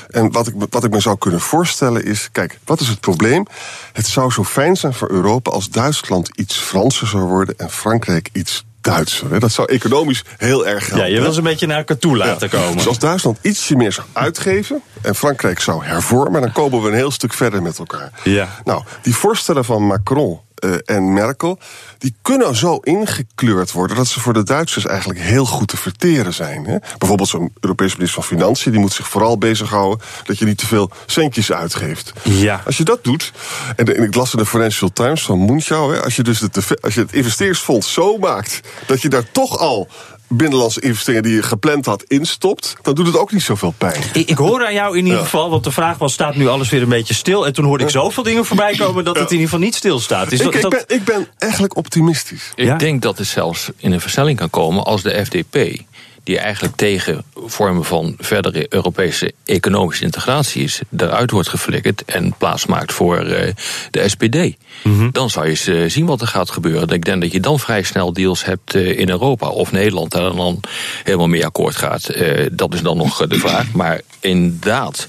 En 0.07 0.31
wat 0.31 0.47
ik, 0.47 0.53
wat 0.69 0.83
ik 0.83 0.91
me 0.91 0.99
zou 0.99 1.17
kunnen 1.17 1.39
voorstellen 1.39 2.05
is: 2.05 2.29
kijk, 2.31 2.59
wat 2.65 2.79
is 2.79 2.87
het 2.87 2.99
probleem? 2.99 3.45
Het 3.93 4.07
zou 4.07 4.31
zo 4.31 4.43
fijn 4.43 4.75
zijn 4.75 4.93
voor 4.93 5.09
Europa 5.09 5.51
als 5.51 5.69
Duitsland 5.69 6.29
iets 6.35 6.57
Franser 6.57 7.07
zou 7.07 7.23
worden 7.23 7.57
en 7.57 7.69
Frankrijk 7.69 8.29
iets 8.33 8.65
Duitser. 8.87 9.39
Dat 9.39 9.51
zou 9.51 9.71
economisch 9.71 10.23
heel 10.37 10.67
erg 10.67 10.87
helpen. 10.87 11.07
Ja, 11.07 11.15
je 11.15 11.21
wil 11.21 11.31
ze 11.31 11.37
een 11.37 11.43
beetje 11.43 11.67
naar 11.67 11.77
elkaar 11.77 11.97
toe 11.97 12.17
laten 12.17 12.49
ja. 12.51 12.57
komen. 12.57 12.77
Dus 12.77 12.87
als 12.87 12.99
Duitsland 12.99 13.37
ietsje 13.41 13.75
meer 13.75 13.91
zou 13.91 14.07
uitgeven 14.13 14.81
en 15.01 15.15
Frankrijk 15.15 15.59
zou 15.59 15.85
hervormen, 15.85 16.41
dan 16.41 16.51
komen 16.51 16.81
we 16.81 16.87
een 16.87 16.95
heel 16.95 17.11
stuk 17.11 17.33
verder 17.33 17.61
met 17.61 17.79
elkaar. 17.79 18.11
Ja. 18.23 18.47
Nou, 18.63 18.83
die 19.01 19.15
voorstellen 19.15 19.65
van 19.65 19.83
Macron 19.83 20.39
uh, 20.65 20.75
en 20.85 21.13
Merkel, 21.13 21.59
die 21.97 22.15
kunnen 22.21 22.55
zo 22.55 22.75
ingekleurd 22.75 23.71
worden 23.71 23.97
dat 23.97 24.07
ze 24.07 24.19
voor 24.19 24.33
de 24.33 24.43
Duitsers 24.43 24.85
eigenlijk 24.85 25.19
heel 25.19 25.45
goed 25.45 25.67
te 25.67 25.77
verteren 25.77 26.33
zijn. 26.33 26.65
Hè? 26.65 26.77
Bijvoorbeeld 26.97 27.29
zo'n 27.29 27.53
Europese 27.59 27.95
minister 27.95 28.23
van 28.23 28.37
Financiën, 28.37 28.71
die 28.71 28.81
moet 28.81 28.93
zich 28.93 29.07
vooral 29.07 29.37
bezighouden 29.37 30.05
dat 30.23 30.37
je 30.37 30.45
niet 30.45 30.57
te 30.57 30.67
veel 30.67 30.91
centjes 31.05 31.51
uitgeeft. 31.51 32.13
Ja. 32.23 32.61
Als 32.65 32.77
je 32.77 32.83
dat 32.83 33.03
doet, 33.03 33.31
en, 33.75 33.95
en 33.95 34.03
ik 34.03 34.15
las 34.15 34.33
in 34.33 34.39
de 34.39 34.45
Financial 34.45 34.93
Times 34.93 35.21
van 35.21 35.39
Moenschau, 35.39 35.95
hè, 35.95 36.03
als 36.03 36.15
je 36.15 36.23
dus 36.23 36.39
de, 36.39 36.49
als 36.81 36.93
je 36.93 37.01
het 37.01 37.13
investeringsfonds 37.13 37.93
zo 37.93 38.17
maakt 38.17 38.61
dat 38.85 39.01
je 39.01 39.09
daar 39.09 39.31
toch 39.31 39.57
al 39.57 39.87
binnenlandse 40.27 40.81
investeringen 40.81 41.23
die 41.23 41.35
je 41.35 41.43
gepland 41.43 41.85
had 41.85 42.03
instopt, 42.03 42.75
dan 42.81 42.95
doet 42.95 43.05
het 43.05 43.17
ook 43.17 43.31
niet 43.31 43.41
zoveel 43.41 43.73
pijn. 43.77 44.01
Ik, 44.13 44.29
ik 44.29 44.37
hoor 44.37 44.65
aan 44.65 44.73
jou 44.73 44.97
in 44.97 45.03
ieder 45.03 45.19
ja. 45.19 45.23
geval, 45.23 45.49
want 45.49 45.63
de 45.63 45.71
vraag 45.71 45.97
was: 45.97 46.13
staat 46.13 46.35
nu 46.35 46.47
alles 46.47 46.69
weer 46.69 46.81
een 46.81 46.89
beetje 46.89 47.13
stil? 47.13 47.45
En 47.45 47.53
toen 47.53 47.65
hoorde 47.65 47.83
ik 47.83 47.89
zoveel 47.89 48.23
dingen 48.23 48.45
voorbij 48.45 48.75
komen 48.75 49.03
dat 49.03 49.15
het 49.15 49.25
in 49.25 49.31
ieder 49.31 49.45
geval 49.45 49.65
niet 49.65 49.75
stilstaat. 49.75 50.31
Is 50.31 50.39
ik, 50.39 50.61
dat, 50.61 50.73
ik, 50.73 50.85
ben, 50.87 50.97
ik 50.97 51.03
ben 51.03 51.27
eigenlijk 51.37 51.75
optimistisch. 51.75 52.51
Ik 52.55 52.65
ja? 52.65 52.77
denk 52.77 53.01
dat 53.01 53.17
het 53.17 53.27
zelfs 53.27 53.69
in 53.77 53.91
een 53.91 54.01
versnelling 54.01 54.37
kan 54.37 54.49
komen 54.49 54.83
als 54.83 55.03
de 55.03 55.25
FDP 55.25 55.81
die 56.27 56.39
eigenlijk 56.39 56.75
tegen 56.75 57.23
vormen 57.35 57.85
van 57.85 58.15
verdere 58.17 58.65
Europese 58.69 59.31
economische 59.45 60.03
integratie 60.03 60.63
is, 60.63 60.81
eruit 60.97 61.31
wordt 61.31 61.49
geflikkerd 61.49 62.05
en 62.05 62.33
plaatsmaakt 62.37 62.93
voor 62.93 63.23
uh, 63.23 63.53
de 63.91 64.09
SPD. 64.09 64.35
Mm 64.35 64.97
-hmm. 64.97 65.11
Dan 65.11 65.29
zou 65.29 65.45
je 65.45 65.51
eens 65.51 65.93
zien 65.93 66.05
wat 66.05 66.21
er 66.21 66.27
gaat 66.27 66.51
gebeuren. 66.51 66.89
Ik 66.89 67.05
denk 67.05 67.21
dat 67.21 67.31
je 67.31 67.39
dan 67.39 67.59
vrij 67.59 67.83
snel 67.83 68.13
deals 68.13 68.45
hebt 68.45 68.75
uh, 68.75 68.99
in 68.99 69.09
Europa. 69.09 69.47
Of 69.47 69.71
Nederland 69.71 70.11
daar 70.11 70.35
dan 70.35 70.59
helemaal 71.03 71.27
mee 71.27 71.45
akkoord 71.45 71.75
gaat. 71.75 72.11
dat 72.51 72.73
is 72.73 72.81
dan 72.81 72.97
nog 72.97 73.27
de 73.27 73.39
vraag. 73.39 73.71
Maar 73.71 74.01
inderdaad, 74.19 75.07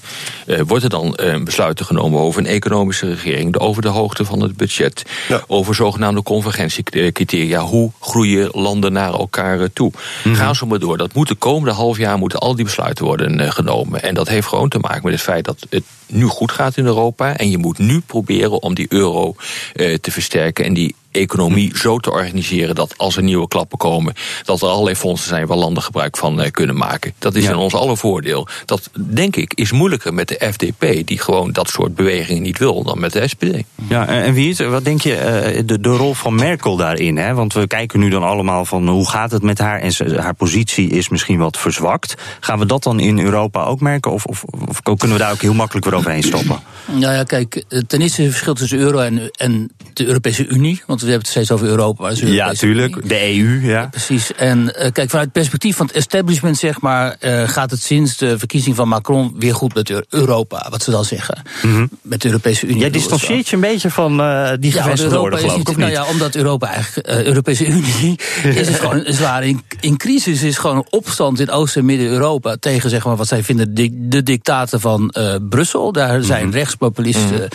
wordt 0.67 0.83
er 0.83 0.89
dan 0.89 1.17
besluiten 1.43 1.85
genomen 1.85 2.19
over 2.19 2.41
een 2.41 2.47
economische 2.47 3.07
regering, 3.09 3.57
over 3.57 3.81
de 3.81 3.87
hoogte 3.87 4.25
van 4.25 4.41
het 4.41 4.57
budget, 4.57 5.03
ja. 5.27 5.43
over 5.47 5.75
zogenaamde 5.75 6.23
convergentiecriteria. 6.23 7.61
Hoe 7.61 7.91
groeien 7.99 8.49
landen 8.51 8.93
naar 8.93 9.13
elkaar 9.13 9.73
toe? 9.73 9.91
Mm 9.91 10.01
-hmm. 10.23 10.35
Ga 10.35 10.53
zo 10.53 10.65
maar 10.65 10.79
door. 10.79 10.97
Dat 10.97 11.08
moet 11.13 11.27
de 11.27 11.35
komende 11.35 11.75
half 11.75 11.97
jaar 11.97 12.17
moeten 12.17 12.39
al 12.39 12.55
die 12.55 12.65
besluiten 12.65 13.05
worden 13.05 13.39
uh, 13.39 13.51
genomen. 13.51 14.03
En 14.03 14.13
dat 14.13 14.27
heeft 14.27 14.47
gewoon 14.47 14.69
te 14.69 14.79
maken 14.79 15.03
met 15.03 15.13
het 15.13 15.21
feit 15.21 15.45
dat 15.45 15.65
het 15.69 15.83
nu 16.07 16.25
goed 16.25 16.51
gaat 16.51 16.77
in 16.77 16.85
Europa. 16.85 17.37
En 17.37 17.49
je 17.49 17.57
moet 17.57 17.77
nu 17.77 17.99
proberen 17.99 18.61
om 18.61 18.73
die 18.73 18.85
euro 18.89 19.35
uh, 19.73 19.95
te 19.95 20.11
versterken 20.11 20.65
en 20.65 20.73
die 20.73 20.95
economie 21.19 21.77
zo 21.77 21.97
te 21.97 22.11
organiseren 22.11 22.75
dat 22.75 22.93
als 22.97 23.17
er 23.17 23.23
nieuwe 23.23 23.47
klappen 23.47 23.77
komen, 23.77 24.13
dat 24.43 24.61
er 24.61 24.67
allerlei 24.67 24.95
fondsen 24.95 25.27
zijn 25.29 25.47
waar 25.47 25.57
landen 25.57 25.83
gebruik 25.83 26.17
van 26.17 26.41
uh, 26.41 26.51
kunnen 26.51 26.77
maken. 26.77 27.13
Dat 27.19 27.35
is 27.35 27.43
ja. 27.43 27.49
in 27.49 27.55
ons 27.55 27.73
alle 27.73 27.97
voordeel. 27.97 28.47
Dat 28.65 28.89
denk 28.93 29.35
ik 29.35 29.53
is 29.53 29.71
moeilijker 29.71 30.13
met 30.13 30.27
de 30.27 30.51
FDP, 30.51 31.07
die 31.07 31.19
gewoon 31.19 31.51
dat 31.51 31.69
soort 31.69 31.95
bewegingen 31.95 32.41
niet 32.41 32.57
wil, 32.57 32.83
dan 32.83 32.99
met 32.99 33.13
de 33.13 33.27
SPD. 33.27 33.63
Ja, 33.87 34.07
en 34.07 34.33
wie 34.33 34.49
is, 34.49 34.59
wat 34.59 34.83
denk 34.83 35.01
je 35.01 35.13
uh, 35.55 35.61
de, 35.65 35.79
de 35.79 35.89
rol 35.89 36.13
van 36.13 36.35
Merkel 36.35 36.75
daarin? 36.75 37.17
Hè? 37.17 37.33
Want 37.33 37.53
we 37.53 37.67
kijken 37.67 37.99
nu 37.99 38.09
dan 38.09 38.23
allemaal 38.23 38.65
van 38.65 38.87
hoe 38.87 39.09
gaat 39.09 39.31
het 39.31 39.43
met 39.43 39.57
haar 39.57 39.79
en 39.79 39.91
ze, 39.91 40.17
haar 40.19 40.33
positie 40.33 40.89
is 40.89 41.09
misschien 41.09 41.39
wat 41.39 41.57
verzwakt. 41.57 42.13
Gaan 42.39 42.59
we 42.59 42.65
dat 42.65 42.83
dan 42.83 42.99
in 42.99 43.19
Europa 43.19 43.63
ook 43.63 43.79
merken 43.79 44.11
of, 44.11 44.25
of, 44.25 44.43
of 44.43 44.81
kunnen 44.81 45.17
we 45.17 45.23
daar 45.23 45.31
ook 45.31 45.41
heel 45.41 45.53
makkelijk 45.53 45.85
weer 45.85 45.95
overheen 45.95 46.23
stoppen? 46.23 46.59
Nou 46.85 47.13
ja, 47.13 47.23
kijk, 47.23 47.63
ten 47.87 48.01
eerste 48.01 48.21
het 48.21 48.31
verschil 48.31 48.53
tussen 48.53 48.77
euro 48.77 48.99
en, 48.99 49.31
en 49.31 49.71
de 49.93 50.05
Europese 50.05 50.47
Unie. 50.47 50.83
Want 50.85 51.01
we 51.01 51.08
hebben 51.11 51.27
het 51.27 51.27
steeds 51.27 51.51
over 51.51 51.67
Europa. 51.67 52.03
Maar 52.03 52.25
ja, 52.25 52.53
tuurlijk. 52.53 53.09
De 53.09 53.37
EU, 53.37 53.59
ja. 53.61 53.87
Precies. 53.91 54.33
En 54.33 54.59
uh, 54.59 54.71
kijk, 54.73 55.09
vanuit 55.09 55.13
het 55.13 55.31
perspectief 55.31 55.75
van 55.75 55.85
het 55.85 55.95
establishment, 55.95 56.57
zeg 56.57 56.81
maar, 56.81 57.15
uh, 57.19 57.47
gaat 57.47 57.71
het 57.71 57.81
sinds 57.81 58.17
de 58.17 58.37
verkiezing 58.37 58.75
van 58.75 58.87
Macron 58.87 59.35
weer 59.37 59.55
goed 59.55 59.73
met 59.73 60.03
Europa, 60.09 60.67
wat 60.69 60.83
ze 60.83 60.91
dan 60.91 61.05
zeggen. 61.05 61.41
Mm 61.61 61.73
-hmm. 61.73 61.89
Met 62.01 62.21
de 62.21 62.27
Europese 62.27 62.65
Unie. 62.65 62.79
Jij 62.79 62.89
distancieert 62.89 63.47
je 63.47 63.55
een 63.55 63.61
beetje 63.61 63.91
van 63.91 64.21
uh, 64.21 64.51
die 64.59 64.73
ja, 64.73 64.81
gevestigde 64.81 65.19
orde, 65.19 65.37
geloof 65.37 65.59
ik, 65.59 65.69
of 65.69 65.77
nou 65.77 65.91
ja, 65.91 66.05
omdat 66.05 66.35
Europa 66.35 66.67
eigenlijk, 66.71 67.07
Europese 67.07 67.65
Unie, 67.65 68.19
is 68.43 68.67
het 68.67 68.79
gewoon 68.79 69.03
zwaar 69.05 69.43
in, 69.43 69.63
in 69.79 69.97
crisis. 69.97 70.43
is 70.43 70.57
gewoon 70.57 70.75
een 70.75 70.87
opstand 70.89 71.39
in 71.39 71.51
Oost- 71.51 71.75
en 71.75 71.85
Midden-Europa 71.85 72.55
tegen, 72.59 72.89
zeg 72.89 73.05
maar, 73.05 73.15
wat 73.15 73.27
zij 73.27 73.43
vinden 73.43 73.73
de, 73.73 73.89
de 73.93 74.23
dictaten 74.23 74.79
van 74.79 75.13
Brussel. 75.49 75.91
Daar 75.91 76.23
zijn 76.23 76.43
mm 76.43 76.49
-hmm. 76.49 76.57
rechtspopulisten 76.57 77.31
mm 77.31 77.37
-hmm. 77.37 77.47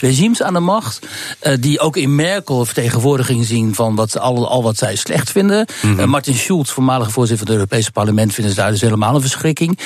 regimes 0.00 0.42
aan 0.42 0.52
de 0.52 0.60
macht, 0.60 1.06
die 1.60 1.80
ook 1.80 1.96
in 1.96 2.14
Merkel 2.14 2.64
vertegenwoordiging 2.92 3.46
zien 3.46 3.74
van 3.74 3.94
wat, 3.94 4.18
al, 4.18 4.48
al 4.48 4.62
wat 4.62 4.76
zij 4.76 4.96
slecht 4.96 5.30
vinden. 5.30 5.66
Mm 5.82 5.90
-hmm. 5.90 6.00
uh, 6.00 6.06
Martin 6.06 6.34
Schulz, 6.34 6.70
voormalige 6.70 7.10
voorzitter 7.10 7.46
van 7.46 7.54
het 7.54 7.62
Europese 7.62 7.92
parlement, 7.92 8.34
vinden 8.34 8.54
ze 8.54 8.60
daar 8.60 8.70
dus 8.70 8.80
helemaal 8.80 9.14
een 9.14 9.20
verschrikking. 9.20 9.78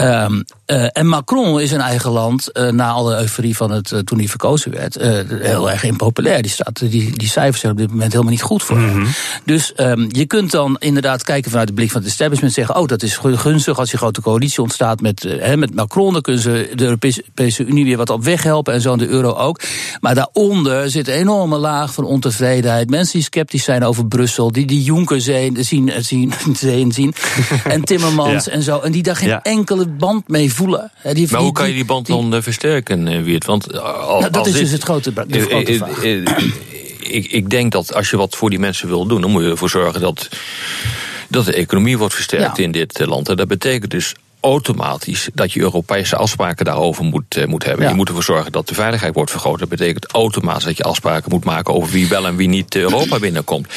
Um, 0.00 0.44
uh, 0.66 0.86
en 0.92 1.06
Macron 1.06 1.60
is 1.60 1.72
in 1.72 1.80
eigen 1.80 2.10
land, 2.10 2.50
uh, 2.52 2.70
na 2.70 2.90
alle 2.90 3.18
euforie 3.18 3.56
van 3.56 3.70
het 3.70 4.02
toen 4.04 4.18
hij 4.18 4.28
verkozen 4.28 4.70
werd, 4.70 4.94
heel 4.94 5.70
erg 5.70 5.84
impopulair. 5.84 6.42
Die, 6.42 6.50
staat, 6.50 6.78
die, 6.78 7.18
die 7.18 7.28
cijfers 7.28 7.60
zijn 7.60 7.72
op 7.72 7.78
dit 7.78 7.90
moment 7.90 8.12
helemaal 8.12 8.32
niet 8.32 8.42
goed 8.42 8.62
voor. 8.62 8.78
Mm 8.78 8.90
-hmm. 8.90 9.06
Dus 9.44 9.72
um, 9.76 10.06
je 10.10 10.26
kunt 10.26 10.50
dan 10.50 10.76
inderdaad 10.78 11.22
kijken 11.22 11.50
vanuit 11.50 11.68
de 11.68 11.74
blik 11.74 11.90
van 11.90 12.00
het 12.00 12.10
establishment, 12.10 12.52
zeggen: 12.52 12.76
oh, 12.76 12.86
dat 12.86 13.02
is 13.02 13.16
gunstig 13.16 13.78
als 13.78 13.90
je 13.90 13.96
grote 13.96 14.20
coalitie 14.20 14.62
ontstaat 14.62 15.00
met, 15.00 15.26
met 15.56 15.74
Macron. 15.74 16.12
Dan 16.12 16.22
kunnen 16.22 16.42
ze 16.42 16.70
de 16.74 16.84
Europese 16.84 17.64
Unie 17.64 17.84
weer 17.84 17.96
wat 17.96 18.10
op 18.10 18.24
weg 18.24 18.42
helpen 18.42 18.74
en 18.74 18.80
zo 18.80 18.92
en 18.92 18.98
de 18.98 19.08
euro 19.08 19.32
ook. 19.32 19.60
Maar 20.00 20.14
daaronder 20.14 20.90
zit 20.90 21.08
een 21.08 21.14
enorme 21.14 21.58
laag 21.58 21.94
van 21.94 22.04
ontevredenheid. 22.04 22.53
Mensen 22.62 23.12
die 23.12 23.22
sceptisch 23.22 23.64
zijn 23.64 23.84
over 23.84 24.06
Brussel, 24.06 24.52
die 24.52 24.66
die 24.66 24.82
Juncker 24.82 25.20
zien, 25.20 25.64
zien, 25.64 25.92
zien, 26.56 26.92
zien 26.92 27.14
en 27.64 27.84
Timmermans 27.84 28.44
ja. 28.44 28.52
en 28.52 28.62
zo. 28.62 28.78
En 28.78 28.92
die 28.92 29.02
daar 29.02 29.16
geen 29.16 29.28
ja. 29.28 29.42
enkele 29.42 29.86
band 29.86 30.28
mee 30.28 30.52
voelen. 30.52 30.92
Die, 31.12 31.28
maar 31.30 31.40
hoe 31.40 31.52
kan 31.52 31.68
je 31.68 31.74
die 31.74 31.84
band 31.84 32.06
die, 32.06 32.30
dan 32.30 32.42
versterken, 32.42 33.24
Weert? 33.24 33.44
Want 33.44 33.80
als, 33.80 34.20
nou, 34.20 34.32
dat 34.32 34.46
is 34.46 34.52
dit, 34.52 34.62
dus 34.62 34.70
het 34.70 34.82
grote, 34.82 35.12
de 35.26 35.40
grote 35.40 35.74
vraag. 35.74 36.02
Ik, 36.98 37.26
ik 37.26 37.50
denk 37.50 37.72
dat 37.72 37.94
als 37.94 38.10
je 38.10 38.16
wat 38.16 38.36
voor 38.36 38.50
die 38.50 38.58
mensen 38.58 38.88
wil 38.88 39.06
doen, 39.06 39.20
dan 39.20 39.30
moet 39.30 39.42
je 39.42 39.50
ervoor 39.50 39.70
zorgen 39.70 40.00
dat 40.00 40.28
dat 41.28 41.44
de 41.44 41.52
economie 41.52 41.98
wordt 41.98 42.14
versterkt 42.14 42.56
ja. 42.56 42.62
in 42.62 42.72
dit 42.72 43.06
land. 43.06 43.28
En 43.28 43.36
dat 43.36 43.48
betekent 43.48 43.90
dus 43.90 44.14
automatisch 44.44 45.28
dat 45.34 45.52
je 45.52 45.60
Europese 45.60 46.16
afspraken 46.16 46.64
daarover 46.64 47.04
moet, 47.04 47.36
uh, 47.36 47.46
moet 47.46 47.64
hebben. 47.64 47.84
Ja. 47.84 47.90
Je 47.90 47.96
moet 47.96 48.08
ervoor 48.08 48.22
zorgen 48.22 48.52
dat 48.52 48.68
de 48.68 48.74
veiligheid 48.74 49.14
wordt 49.14 49.30
vergroot. 49.30 49.58
Dat 49.58 49.68
betekent 49.68 50.12
automatisch 50.12 50.64
dat 50.64 50.76
je 50.76 50.82
afspraken 50.82 51.30
moet 51.30 51.44
maken 51.44 51.74
over 51.74 51.92
wie 51.92 52.08
wel 52.08 52.26
en 52.26 52.36
wie 52.36 52.48
niet 52.48 52.74
Europa 52.74 53.18
binnenkomt. 53.18 53.68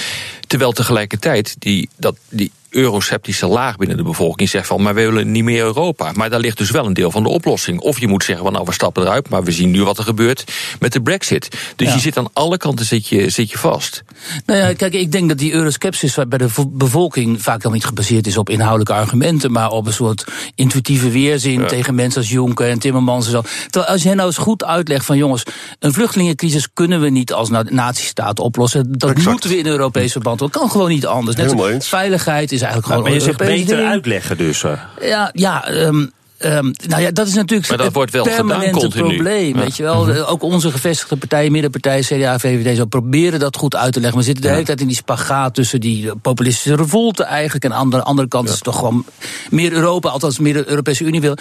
Terwijl 0.48 0.72
tegelijkertijd 0.72 1.56
die, 1.60 1.90
dat, 1.98 2.16
die 2.30 2.52
euroceptische 2.70 3.48
laag 3.48 3.76
binnen 3.78 3.98
de 3.98 4.04
bevolking 4.04 4.50
zegt 4.50 4.68
van, 4.68 4.82
maar 4.82 4.94
we 4.96 5.02
willen 5.02 5.32
niet 5.32 5.44
meer 5.44 5.64
Europa. 5.64 6.12
Maar 6.16 6.30
daar 6.30 6.40
ligt 6.40 6.58
dus 6.58 6.72
wel 6.72 6.86
een 6.86 6.94
deel 6.94 7.12
van 7.12 7.24
de 7.24 7.30
oplossing. 7.30 7.80
Of 7.80 8.00
je 8.00 8.08
moet 8.08 8.24
zeggen, 8.24 8.44
van, 8.44 8.54
nou 8.54 8.66
we 8.66 8.74
stappen 8.74 9.04
eruit, 9.04 9.30
maar 9.30 9.44
we 9.44 9.52
zien 9.52 9.72
nu 9.72 9.84
wat 9.84 9.98
er 9.98 10.04
gebeurt 10.04 10.44
met 10.80 10.94
de 10.94 11.02
brexit. 11.02 11.48
Dus 11.76 11.88
Ja. 11.88 11.94
je 11.94 12.00
zit 12.00 12.18
aan 12.18 12.28
alle 12.34 12.58
kanten 12.58 12.86
zit 12.86 13.08
je, 13.08 13.30
zit 13.30 13.52
je 13.52 13.58
vast. 13.58 14.04
Nou 14.46 14.60
ja, 14.60 14.74
kijk, 14.74 14.94
ik 14.94 15.12
denk 15.12 15.30
dat 15.30 15.38
die 15.38 15.54
euroskepsis 15.54 16.16
bij 16.30 16.38
de 16.38 16.50
vo- 16.50 16.68
bevolking 16.70 17.42
vaak 17.44 17.66
al 17.66 17.72
niet 17.72 17.86
gebaseerd 17.86 18.28
is 18.28 18.38
op 18.38 18.50
inhoudelijke 18.50 18.94
argumenten, 18.94 19.52
maar 19.52 19.70
op 19.72 19.86
een 19.88 19.94
soort 19.94 20.26
intuïtieve 20.56 21.10
weerzin 21.10 21.68
tegen 21.68 21.96
mensen 21.96 22.22
als 22.22 22.30
Juncker 22.30 22.70
en 22.70 22.80
Timmermans 22.80 23.26
en 23.26 23.32
zo. 23.32 23.42
Terwijl 23.70 23.92
als 23.92 24.02
je 24.02 24.08
hen 24.08 24.18
nou 24.18 24.30
eens 24.30 24.38
goed 24.38 24.64
uitlegt 24.66 25.06
van 25.06 25.18
jongens, 25.18 25.44
een 25.80 25.94
vluchtelingencrisis 25.94 26.68
kunnen 26.74 27.02
we 27.02 27.10
niet 27.10 27.34
als 27.34 27.50
na- 27.50 27.64
natiestaat 27.70 28.40
oplossen. 28.40 28.92
Dat 28.98 29.10
Exact. 29.10 29.30
moeten 29.30 29.50
we 29.50 29.58
in 29.58 29.66
Europees 29.68 30.12
verband 30.12 30.37
Dat 30.38 30.52
kan 30.52 30.72
gewoon 30.72 30.90
niet 30.90 31.06
anders. 31.06 31.36
Net 31.38 31.50
zo- 31.50 31.80
veiligheid 31.80 32.52
is 32.52 32.62
eigenlijk 32.62 32.88
gewoon 32.88 33.02
maar 33.04 33.12
je 33.12 33.18
een 33.18 33.24
zegt 33.24 33.38
beter 33.38 33.78
ding. 33.78 33.90
uitleggen 33.90 34.38
dus. 34.38 34.64
eh. 34.64 34.72
Ja, 35.02 35.30
ja. 35.34 35.66
ehm, 35.68 36.06
ehm, 36.38 36.72
nou 36.88 37.02
ja, 37.02 37.12
dat 37.12 37.28
is 37.28 37.34
natuurlijk 37.34 37.70
Maar 37.70 37.78
dat 37.78 37.94
wordt 37.94 38.12
wel 38.12 38.24
gedaan 38.24 38.38
permanente 38.48 38.88
probleem. 38.88 39.56
Ja. 39.56 39.62
Weet 39.62 39.78
je 39.78 39.84
wel? 39.84 40.06
De- 40.06 40.26
Ook 40.26 40.44
onze 40.44 40.72
gevestigde 40.72 41.16
partijen, 41.18 41.52
middenpartijen, 41.52 42.04
CDA, 42.04 42.40
VVD, 42.40 42.78
zo 42.78 42.86
proberen 42.86 43.40
dat 43.40 43.56
goed 43.58 43.76
uit 43.76 43.94
te 43.94 44.00
leggen. 44.00 44.18
We 44.20 44.26
zitten 44.26 44.44
de 44.44 44.50
hele 44.50 44.64
tijd 44.64 44.82
in 44.82 44.88
die 44.88 44.96
spagaat 44.96 45.54
tussen 45.56 45.80
die 45.82 46.16
populistische 46.22 46.76
revolte 46.76 47.24
eigenlijk. 47.24 47.64
En 47.66 47.74
aan 47.74 47.90
de 47.90 48.04
andere 48.04 48.28
kant 48.28 48.48
is 48.48 48.54
het 48.54 48.64
toch 48.64 48.76
gewoon 48.78 49.06
meer 49.50 49.72
Europa, 49.74 50.10
althans 50.10 50.40
meer 50.40 50.54
de 50.54 50.70
Europese 50.70 51.04
Unie 51.04 51.22
wil. 51.22 51.38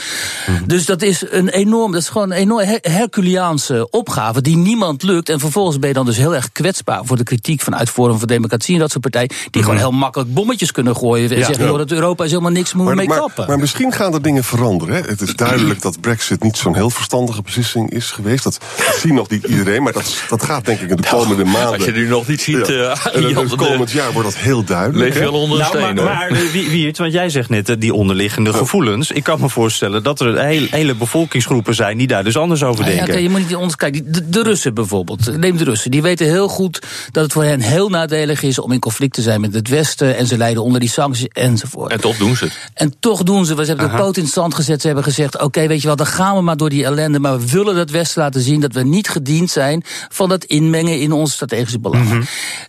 Dus 0.67 0.87
dat 0.87 1.03
is 1.03 1.25
een 1.31 1.49
enorm, 1.49 1.93
dat 1.93 2.01
is 2.01 2.09
gewoon 2.09 2.31
een 2.31 2.37
enorm 2.37 2.65
her- 2.67 2.79
Herculeaanse 2.83 3.91
opgave 3.91 4.41
die 4.43 4.57
niemand 4.57 5.03
lukt. 5.03 5.29
En 5.29 5.41
vervolgens 5.41 5.79
ben 5.79 5.89
je 5.89 5.95
dan 5.95 6.07
dus 6.07 6.17
heel 6.17 6.35
erg 6.35 6.53
kwetsbaar 6.53 7.01
voor 7.05 7.17
de 7.17 7.23
kritiek 7.23 7.61
vanuit 7.61 7.91
Forum 7.91 8.19
voor 8.19 8.27
Democratie 8.27 8.75
en 8.75 8.81
dat 8.81 8.91
soort 8.91 9.03
partijen. 9.03 9.31
Die 9.51 9.63
gewoon 9.63 9.77
heel 9.79 9.91
makkelijk 9.91 10.35
bommetjes 10.35 10.73
kunnen 10.73 10.97
gooien. 10.97 11.31
En 11.31 11.45
zeggen, 11.45 11.67
joh, 11.67 11.79
dat 11.79 11.91
Europa 11.91 12.25
is 12.25 12.31
helemaal 12.31 12.53
niks, 12.53 12.73
moeten 12.75 12.93
we 12.95 13.01
mee 13.01 13.09
maar, 13.09 13.19
kappen. 13.19 13.47
maar 13.47 13.59
misschien 13.59 13.93
gaan 13.93 14.15
er 14.15 14.23
dingen 14.23 14.45
veranderen. 14.45 14.86
Hè? 14.89 15.01
Het 15.01 15.21
is 15.21 15.35
duidelijk 15.35 15.83
dat 15.83 16.01
Brexit 16.01 16.43
niet 16.43 16.57
zo'n 16.57 16.75
heel 16.75 16.91
verstandige 16.91 17.43
beslissing 17.43 17.91
is 17.91 18.11
geweest. 18.11 18.45
Dat 18.45 18.59
ziet 19.01 19.13
nog 19.13 19.29
niet 19.29 19.45
iedereen, 19.45 19.83
maar 19.83 19.93
dat, 19.93 20.23
dat 20.29 20.43
gaat 20.43 20.65
denk 20.65 20.81
ik 20.81 20.91
in 20.91 20.97
de 20.97 21.09
komende 21.11 21.45
maanden. 21.45 21.61
Nou, 21.63 21.75
Als 21.77 21.85
je 21.85 21.93
nu 21.93 22.09
nog 22.09 22.27
niet 22.29 22.41
ziet, 22.41 22.67
Ja. 22.67 22.75
eh, 22.75 23.17
En 23.17 23.23
het 23.37 23.49
de- 23.51 23.57
komend 23.57 23.91
jaar 23.91 24.13
wordt 24.13 24.29
dat 24.33 24.39
heel 24.39 24.65
duidelijk. 24.65 24.99
leef 25.05 25.15
je 25.15 25.19
hè? 25.19 25.31
wel 25.31 25.41
onder 25.41 25.59
een 25.61 25.65
Nou, 25.73 25.79
steen. 25.85 25.95
maar, 25.95 26.05
maar 26.05 26.29
eh, 26.31 26.39
wie, 26.53 26.71
Wiert, 26.71 26.99
want 26.99 27.13
jij 27.13 27.29
zegt 27.29 27.49
net 27.49 27.69
eh, 27.69 27.77
die 27.79 27.95
onderliggende 27.95 28.53
gevoelens. 28.53 29.11
Ik 29.11 29.23
kan 29.25 29.41
me 29.41 29.49
voorstellen 29.49 30.03
dat 30.03 30.21
er 30.21 30.39
hele, 30.45 30.67
hele 30.71 30.95
bevolkingsgroepen 30.95 31.75
zijn 31.75 31.99
die 31.99 32.07
daar 32.07 32.25
dus 32.25 32.37
anders 32.37 32.63
over 32.63 32.85
Ja, 32.89 32.91
denken. 32.97 33.23
je 33.23 33.29
moet 33.31 33.41
niet 33.49 33.57
ons 33.57 33.77
kijken. 33.77 34.13
De, 34.13 34.29
de 34.29 34.43
Russen 34.43 34.75
bijvoorbeeld. 34.75 35.37
Neem 35.37 35.57
de 35.57 35.65
Russen. 35.65 35.91
Die 35.91 36.03
weten 36.03 36.27
heel 36.27 36.49
goed 36.49 36.83
dat 37.13 37.23
het 37.25 37.33
voor 37.33 37.45
hen 37.45 37.61
heel 37.61 37.89
nadelig 37.89 38.43
is 38.43 38.59
om 38.59 38.73
in 38.73 38.79
conflict 38.81 39.15
te 39.15 39.23
zijn 39.23 39.41
met 39.41 39.55
het 39.55 39.69
Westen. 39.69 40.17
En 40.17 40.27
ze 40.27 40.37
lijden 40.37 40.63
onder 40.63 40.81
die 40.81 40.89
sancties 40.89 41.29
enzovoort. 41.33 41.93
En 41.93 42.01
toch 42.01 42.17
doen 42.17 42.37
ze 42.37 42.45
het. 42.45 42.59
En 42.75 42.95
toch 43.01 43.23
doen 43.23 43.45
ze, 43.47 43.55
ze 43.57 43.63
hebben 43.65 43.91
de 43.91 43.97
poot 43.97 44.17
in 44.17 44.25
het 44.25 44.33
zand 44.33 44.55
gezet. 44.55 44.76
Ze 44.81 44.87
hebben 44.87 45.05
gezegd: 45.05 45.43
Oké, 45.43 45.67
weet 45.67 45.81
je 45.81 45.87
wel, 45.87 45.97
dan 45.97 46.07
gaan 46.07 46.37
we 46.37 46.43
maar 46.43 46.57
door 46.57 46.69
die 46.71 46.85
ellende. 46.85 47.19
Maar 47.19 47.39
we 47.41 47.51
willen 47.51 47.75
dat 47.75 47.91
Westen 47.91 48.23
laten 48.23 48.41
zien 48.41 48.61
dat 48.61 48.73
we 48.73 48.83
niet 48.83 49.09
gediend 49.09 49.51
zijn 49.51 49.85
van 50.09 50.29
dat 50.29 50.45
inmengen 50.45 51.01
in 51.01 51.13
onze 51.13 51.33
strategische 51.33 51.79
belangen. 51.79 52.27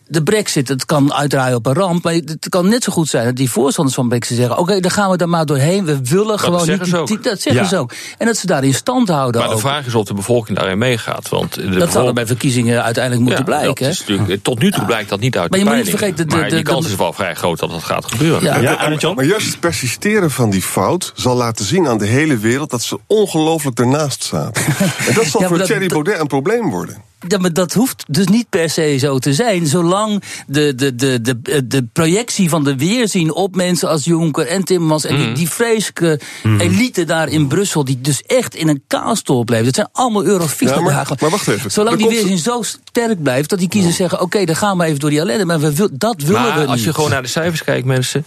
De 0.08 0.24
Brexit, 0.24 0.68
het 0.68 0.86
kan 0.86 1.14
uitdraaien 1.14 1.56
op 1.56 1.66
een 1.66 1.74
ramp. 1.74 2.04
Maar 2.04 2.14
het 2.14 2.46
kan 2.50 2.70
net 2.70 2.84
zo 2.84 2.92
goed 2.92 3.08
zijn 3.10 3.26
dat 3.26 3.36
die 3.36 3.50
voorstanders 3.50 3.96
van 3.96 4.10
Brexit 4.10 4.38
zeggen: 4.38 4.58
Oké, 4.58 4.80
dan 4.80 4.92
gaan 4.92 5.10
we 5.12 5.18
daar 5.18 5.30
maar 5.30 5.46
doorheen. 5.46 5.86
We 5.86 6.00
willen 6.04 6.40
gewoon 6.40 6.68
niet. 6.70 6.84
die- 6.84 7.06
die- 7.06 7.20
dat 7.20 7.42
zeggen 7.42 7.62
Ja. 7.64 7.68
ze 7.68 7.78
ook. 7.78 7.94
En 8.18 8.26
dat 8.26 8.38
ze 8.38 8.46
daar 8.48 8.64
in 8.64 8.74
stand 8.74 9.08
houden. 9.10 9.42
Maar 9.42 9.50
de 9.50 9.58
vraag 9.58 9.86
is 9.86 9.96
of 9.96 10.06
de 10.06 10.14
bevolking 10.14 10.58
daarin 10.58 10.78
meegaat. 10.78 11.30
Want 11.30 11.54
de 11.54 11.70
Dat 11.70 11.92
zal 11.92 12.08
er 12.08 12.14
bij 12.14 12.26
verkiezingen 12.28 12.84
uiteindelijk 12.84 13.24
moeten 13.26 13.46
Ja, 13.46 13.58
blijken. 13.60 13.84
dat 13.86 13.94
is 13.94 14.00
natuurlijk- 14.00 14.44
tot 14.44 14.60
nu 14.60 14.72
toe 14.72 14.86
blijkt 14.86 15.10
dat 15.10 15.20
niet 15.20 15.38
uit 15.38 15.50
Maar 15.50 15.60
de 15.60 15.66
je 15.66 15.72
moet 15.72 15.82
niet 15.84 15.90
vergeten, 15.90 16.28
de- 16.30 16.36
maar 16.36 16.44
de- 16.50 16.56
die 16.56 16.64
de- 16.64 16.70
kans 16.72 16.86
is 16.88 16.96
wel 16.96 17.14
vrij 17.14 17.34
groot 17.36 17.60
dat 17.60 17.70
dat 17.70 17.84
gaat 17.84 18.06
gebeuren. 18.12 18.42
Ja. 18.62 18.88
Maar 19.16 19.26
juist 19.26 19.48
het 19.48 19.60
persisteren 19.60 20.32
van 20.32 20.50
die 20.50 20.62
fout 20.62 21.12
zal 21.16 21.36
laten 21.36 21.66
zien 21.66 21.88
aan 21.88 21.97
de 21.98 22.06
hele 22.06 22.38
wereld 22.38 22.70
dat 22.70 22.82
ze 22.82 23.00
ongelooflijk 23.08 23.80
ernaast 23.80 24.24
zaten. 24.24 24.66
en 25.08 25.14
dat 25.14 25.26
zal 25.26 25.42
Ja, 25.42 25.48
voor 25.48 25.58
dat- 25.58 25.68
Thierry 25.68 25.88
dat- 25.88 25.94
Baudet 26.04 26.20
een 26.22 26.28
probleem 26.28 26.70
worden. 26.70 27.06
Ja, 27.28 27.38
maar 27.38 27.54
dat 27.54 27.74
hoeft 27.74 28.04
dus 28.08 28.28
niet 28.28 28.50
per 28.50 28.70
se 28.70 28.98
zo 28.98 29.20
te 29.20 29.34
zijn. 29.34 29.68
Zolang 29.68 30.24
de, 30.48 30.76
de, 30.76 30.96
de, 30.96 31.22
de, 31.22 31.68
de 31.68 31.84
projectie 31.94 32.50
van 32.50 32.64
de 32.64 32.76
weerzien 32.76 33.34
op 33.34 33.56
mensen 33.56 33.90
als 33.90 34.04
Juncker 34.06 34.48
en 34.48 34.64
Timmermans... 34.64 35.06
en 35.06 35.16
Mhm. 35.16 35.24
die, 35.26 35.34
die 35.34 35.50
vreselijke 35.50 36.20
elite 36.58 37.04
daar 37.04 37.28
in 37.30 37.48
Brussel... 37.48 37.86
die 37.86 38.02
dus 38.02 38.22
echt 38.24 38.56
in 38.56 38.68
een 38.68 38.84
kaastol 38.88 39.44
blijft. 39.44 39.66
Het 39.66 39.76
zijn 39.76 39.90
allemaal 39.92 40.24
eurofielen. 40.26 40.76
Ja, 40.76 40.82
maar- 40.82 41.08
maar 41.20 41.30
wacht 41.30 41.48
even. 41.48 41.72
Zolang 41.72 41.92
Er 41.92 41.98
die 41.98 42.08
komt- 42.08 42.20
weerzin 42.20 42.38
zo 42.44 42.62
sterk 42.62 43.24
blijft... 43.24 43.50
dat 43.50 43.60
die 43.60 43.68
kiezers 43.70 43.96
zeggen, 43.96 44.22
oké, 44.22 44.46
dan 44.46 44.56
gaan 44.56 44.78
we 44.78 44.84
even 44.84 45.00
door 45.00 45.10
die 45.10 45.20
ellende. 45.20 45.46
Maar 45.46 45.60
we 45.60 45.74
wil, 45.74 45.90
dat 45.92 46.22
willen 46.22 46.42
we 46.44 46.48
Maar 46.48 46.60
niet. 46.60 46.68
als 46.68 46.84
je 46.84 46.94
gewoon 46.94 47.10
naar 47.10 47.22
de 47.22 47.28
cijfers 47.28 47.64
kijkt, 47.64 47.86
mensen. 47.86 48.26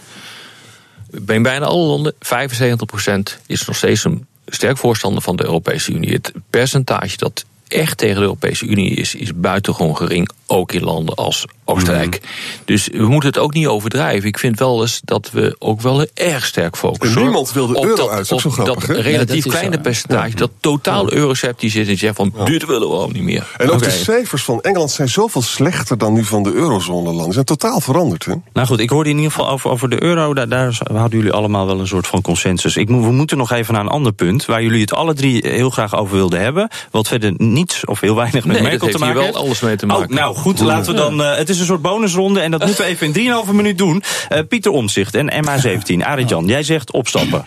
In 1.27 1.43
bijna 1.43 1.65
alle 1.65 1.85
landen, 1.85 2.13
75% 2.13 2.17
is 3.45 3.65
nog 3.65 3.75
steeds 3.75 4.03
een 4.03 4.25
sterk 4.45 4.77
voorstander 4.77 5.21
van 5.21 5.35
de 5.35 5.43
Europese 5.43 5.91
Unie. 5.91 6.13
Het 6.13 6.31
percentage 6.49 7.17
dat 7.17 7.45
echt 7.71 7.97
tegen 7.97 8.15
de 8.15 8.21
Europese 8.21 8.65
Unie 8.65 8.89
is, 8.89 9.15
is 9.15 9.35
buitengewoon 9.35 9.97
gering. 9.97 10.29
Ook 10.47 10.71
in 10.71 10.83
landen 10.83 11.15
als 11.15 11.45
Oostenrijk. 11.65 12.19
Mhm. 12.21 12.31
Dus 12.65 12.87
we 12.91 13.07
moeten 13.07 13.29
het 13.29 13.37
ook 13.39 13.53
niet 13.53 13.67
overdrijven. 13.67 14.27
Ik 14.27 14.39
vind 14.39 14.59
wel 14.59 14.81
eens 14.81 15.01
dat 15.03 15.29
we 15.31 15.55
ook 15.59 15.81
wel 15.81 16.05
erg 16.13 16.45
sterk 16.45 16.77
focussen. 16.77 17.17
En 17.17 17.23
niemand 17.23 17.51
wil 17.51 17.67
de 17.67 17.75
op 17.75 17.83
euro 17.85 17.95
dat, 17.95 18.09
uit, 18.09 18.29
dat 18.29 18.39
is 18.39 18.45
op 18.45 18.53
zo 18.53 18.63
grappig, 18.63 18.85
dat 18.85 18.87
hè? 18.87 18.93
Ja, 18.93 19.01
dat 19.03 19.11
relatief 19.11 19.45
is 19.45 19.51
kleine 19.51 19.75
zo. 19.75 19.81
percentage 19.81 20.35
dat 20.35 20.51
totaal 20.59 21.11
euroceptisch 21.11 21.75
is 21.75 21.87
en 21.87 21.97
zegt 21.97 22.15
van 22.15 22.33
dit 22.45 22.65
willen 22.65 22.89
we 22.89 22.95
ook 22.95 23.13
niet 23.13 23.23
meer. 23.23 23.47
En 23.57 23.69
ook 23.71 23.83
de 23.83 23.89
cijfers 23.89 24.43
van 24.43 24.61
Engeland 24.61 24.91
zijn 24.91 25.09
zoveel 25.09 25.41
slechter 25.41 25.97
dan 25.97 26.13
nu 26.13 26.23
van 26.23 26.43
de 26.43 26.51
eurozone-landen. 26.53 27.25
Ze 27.25 27.31
zijn 27.33 27.45
totaal 27.45 27.79
veranderd. 27.81 28.25
Hè? 28.25 28.33
Nou 28.53 28.67
goed, 28.67 28.79
ik 28.79 28.89
hoorde 28.89 29.09
in 29.09 29.15
ieder 29.15 29.31
geval 29.31 29.49
over, 29.49 29.69
over 29.69 29.89
de 29.89 30.03
euro. 30.03 30.33
Daar, 30.33 30.49
daar 30.49 30.77
hadden 30.93 31.17
jullie 31.19 31.33
allemaal 31.33 31.65
wel 31.65 31.79
een 31.79 31.87
soort 31.87 32.07
van 32.07 32.21
consensus. 32.21 32.75
Ik, 32.77 32.89
moet- 32.89 33.05
we 33.05 33.11
moeten 33.11 33.37
nog 33.37 33.51
even 33.51 33.73
naar 33.73 33.83
een 33.83 33.89
ander 33.89 34.13
punt. 34.13 34.45
Waar 34.45 34.63
jullie 34.63 34.81
het 34.81 34.93
alle 34.93 35.13
drie 35.13 35.47
heel 35.47 35.69
graag 35.69 35.95
over 35.95 36.15
wilden 36.15 36.39
hebben. 36.41 36.69
Wat 36.91 37.07
verder 37.07 37.33
niets 37.61 37.85
of 37.85 37.99
heel 37.99 38.15
weinig 38.15 38.45
met 38.45 38.53
Nee, 38.55 38.61
Merkel 38.61 38.79
dat 38.79 38.79
te 38.79 38.85
heeft 38.85 38.97
hier 38.97 39.05
maken 39.05 39.15
wel 39.15 39.25
heeft. 39.25 39.45
alles 39.45 39.59
mee 39.59 39.75
te 39.75 39.85
maken. 39.85 40.09
Oh, 40.09 40.15
nou 40.15 40.35
goed, 40.35 40.59
laten 40.59 40.93
we 40.93 40.99
dan. 40.99 41.21
eh, 41.23 41.35
het 41.37 41.49
is 41.49 41.59
een 41.59 41.65
soort 41.65 41.81
bonusronde. 41.81 42.39
En 42.39 42.51
dat 42.51 42.65
moeten 42.65 42.83
we 42.83 42.89
even 42.89 43.13
in 43.13 43.45
3,5 43.45 43.51
minuut 43.53 43.77
doen. 43.77 44.03
Eh, 44.29 44.39
Pieter 44.49 44.71
Omzicht 44.71 45.15
en 45.15 45.31
MH17. 45.45 46.03
Arend 46.05 46.29
Jan, 46.29 46.45
jij 46.45 46.63
zegt 46.63 46.91
opstappen. 46.91 47.45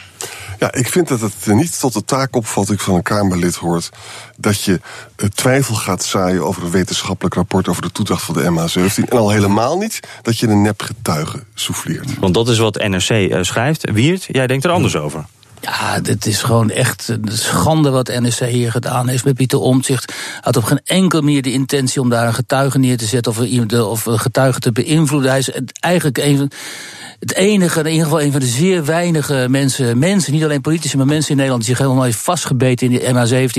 Ja, 0.58 0.72
ik 0.74 0.88
vind 0.88 1.08
dat 1.08 1.20
het 1.20 1.46
niet 1.46 1.80
tot 1.80 1.92
de 1.92 2.04
taakopvatting 2.04 2.82
van 2.82 2.94
een 2.94 3.02
Kamerlid 3.02 3.54
hoort... 3.54 3.90
dat 4.36 4.62
je 4.62 4.80
eh, 5.16 5.28
twijfel 5.28 5.74
gaat 5.74 6.04
zaaien 6.04 6.44
over 6.46 6.62
een 6.64 6.70
wetenschappelijk 6.70 7.34
rapport... 7.34 7.68
over 7.68 7.82
de 7.82 7.92
toedracht 7.92 8.22
van 8.22 8.34
de 8.34 8.42
MH17. 8.42 9.08
En 9.08 9.18
al 9.18 9.30
helemaal 9.30 9.78
niet 9.78 10.00
dat 10.22 10.38
je 10.38 10.46
een 10.48 10.62
nep 10.62 10.82
getuige 10.82 11.42
souffleert. 11.54 12.18
Want 12.18 12.34
dat 12.34 12.48
is 12.48 12.58
wat 12.58 12.74
NRC 12.88 13.08
eh, 13.08 13.38
schrijft. 13.42 13.90
Wiert, 13.90 14.24
jij 14.30 14.46
denkt 14.46 14.64
er 14.64 14.70
anders 14.70 14.96
over. 14.96 15.24
Ja, 15.64 16.00
dit 16.00 16.26
is 16.26 16.42
gewoon 16.42 16.70
echt 16.70 17.08
een 17.08 17.28
schande 17.32 17.90
wat 17.90 18.08
NSC 18.08 18.40
hier 18.40 18.70
gedaan 18.70 19.08
heeft 19.08 19.24
met 19.24 19.34
Pieter 19.34 19.58
Omtzigt. 19.58 20.12
Had 20.40 20.56
op 20.56 20.64
geen 20.64 20.80
enkele 20.84 21.22
manier 21.22 21.42
de 21.42 21.52
intentie 21.52 22.00
om 22.00 22.08
daar 22.08 22.26
een 22.26 22.34
getuige 22.34 22.78
neer 22.78 22.96
te 22.96 23.04
zetten 23.04 23.32
of, 23.32 23.72
of 23.72 24.06
een 24.06 24.18
getuige 24.18 24.60
te 24.60 24.72
beïnvloeden. 24.72 25.30
Hij 25.30 25.38
is 25.38 25.50
eigenlijk 25.80 26.18
een 26.18 26.36
van. 26.36 26.50
Het 27.24 27.34
enige, 27.34 27.80
in 27.80 27.86
ieder 27.86 28.02
geval 28.04 28.20
een 28.22 28.30
van 28.30 28.40
de 28.40 28.46
zeer 28.46 28.84
weinige 28.84 29.46
mensen, 29.50 29.98
mensen, 29.98 30.32
niet 30.32 30.44
alleen 30.44 30.60
politici, 30.60 30.96
maar 30.96 31.06
mensen 31.06 31.30
in 31.30 31.36
Nederland, 31.36 31.64
die 31.64 31.74
zich 31.74 31.82
helemaal 31.84 32.04
heeft 32.04 32.18
vastgebeten 32.18 32.90
in 32.90 32.98
die 32.98 33.00
MH17. 33.08 33.52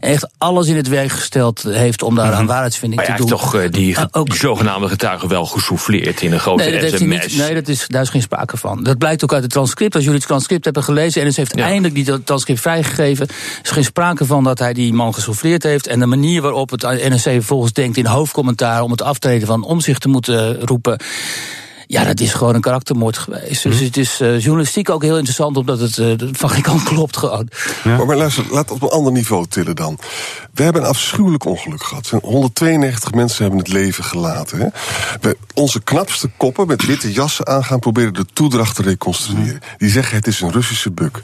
En 0.00 0.10
echt 0.10 0.28
alles 0.38 0.66
in 0.66 0.76
het 0.76 0.88
werk 0.88 1.10
gesteld 1.10 1.62
heeft 1.62 2.02
om 2.02 2.14
daar 2.14 2.32
aan 2.32 2.46
waarheidsvinding 2.46 3.00
Maar 3.00 3.10
ja, 3.10 3.16
te 3.16 3.22
hij 3.22 3.30
doen. 3.30 3.40
heeft 3.40 3.52
toch 3.52 3.62
eh, 3.62 3.70
die, 3.72 3.98
Ah, 3.98 4.04
ook- 4.10 4.34
zogenaamde 4.34 4.88
getuigen 4.88 5.28
wel 5.28 5.46
gesouffleerd 5.46 6.20
in 6.22 6.32
een 6.32 6.40
grote 6.40 6.62
Nee, 6.62 6.72
dat 6.72 6.80
heeft 6.80 6.98
hij 6.98 7.08
sms. 7.18 7.26
niet, 7.32 7.36
nee 7.46 7.54
dat 7.54 7.68
is, 7.68 7.84
daar 7.88 8.02
is 8.02 8.08
geen 8.08 8.22
sprake 8.22 8.56
van. 8.56 8.82
Dat 8.82 8.98
blijkt 8.98 9.22
ook 9.24 9.32
uit 9.32 9.42
het 9.42 9.52
transcript. 9.52 9.94
Als 9.94 10.04
jullie 10.04 10.18
het 10.18 10.28
transcript 10.28 10.64
hebben 10.64 10.82
gelezen... 10.82 11.22
en 11.22 11.32
ze 11.32 11.40
heeft 11.40 11.56
Ja. 11.56 11.64
eindelijk 11.64 11.94
die 11.94 12.22
transcript 12.24 12.60
vrijgegeven... 12.60 13.26
is 13.62 13.70
geen 13.70 13.84
sprake 13.84 14.24
van 14.24 14.44
dat 14.44 14.58
hij 14.58 14.72
die 14.72 14.92
man 14.92 15.14
gesouffleerd 15.14 15.62
heeft. 15.62 15.86
En 15.86 15.98
de 15.98 16.06
manier 16.06 16.42
waarop 16.42 16.70
het 16.70 16.82
NRC 16.82 17.20
vervolgens 17.20 17.72
denkt 17.72 17.96
in 17.96 18.06
hoofdcommentaar... 18.06 18.82
om 18.82 18.90
het 18.90 19.02
aftreden 19.02 19.46
van 19.46 19.62
omzicht 19.64 20.00
te 20.00 20.08
moeten 20.08 20.60
roepen... 20.60 20.98
Ja, 21.92 22.04
dat 22.04 22.20
is 22.20 22.32
gewoon 22.32 22.54
een 22.54 22.60
karaktermoord 22.60 23.18
geweest. 23.18 23.62
Dus 23.62 23.80
het 23.80 23.96
is 23.96 24.20
eh, 24.20 24.40
journalistiek 24.40 24.90
ook 24.90 25.02
heel 25.02 25.14
interessant... 25.14 25.56
omdat 25.56 25.80
het 25.80 25.98
eh, 25.98 26.12
van 26.32 26.50
geen 26.50 26.62
kant 26.62 26.82
klopt 26.82 27.16
gewoon. 27.16 27.48
Maar, 27.84 28.06
maar 28.06 28.16
luister, 28.16 28.44
laat 28.50 28.68
het 28.68 28.70
op 28.70 28.82
een 28.82 28.96
ander 28.96 29.12
niveau 29.12 29.46
tillen 29.48 29.76
dan. 29.76 29.98
We 30.54 30.62
hebben 30.62 30.82
een 30.82 30.88
afschuwelijk 30.88 31.44
ongeluk 31.44 31.82
gehad. 31.82 32.10
192 32.22 33.12
mensen 33.12 33.42
hebben 33.42 33.60
het 33.60 33.72
leven 33.72 34.04
gelaten. 34.04 34.58
Hè? 34.58 34.66
We, 35.20 35.36
onze 35.54 35.82
knapste 35.82 36.30
koppen 36.36 36.66
met 36.66 36.86
witte 36.86 37.12
jassen 37.12 37.46
aan 37.46 37.64
gaan 37.64 37.78
proberen 37.78 38.14
de 38.14 38.26
toedracht 38.32 38.76
te 38.76 38.82
reconstrueren. 38.82 39.60
Die 39.78 39.90
zeggen 39.90 40.16
het 40.16 40.26
is 40.26 40.40
een 40.40 40.52
Russische 40.52 40.90
buk. 40.90 41.22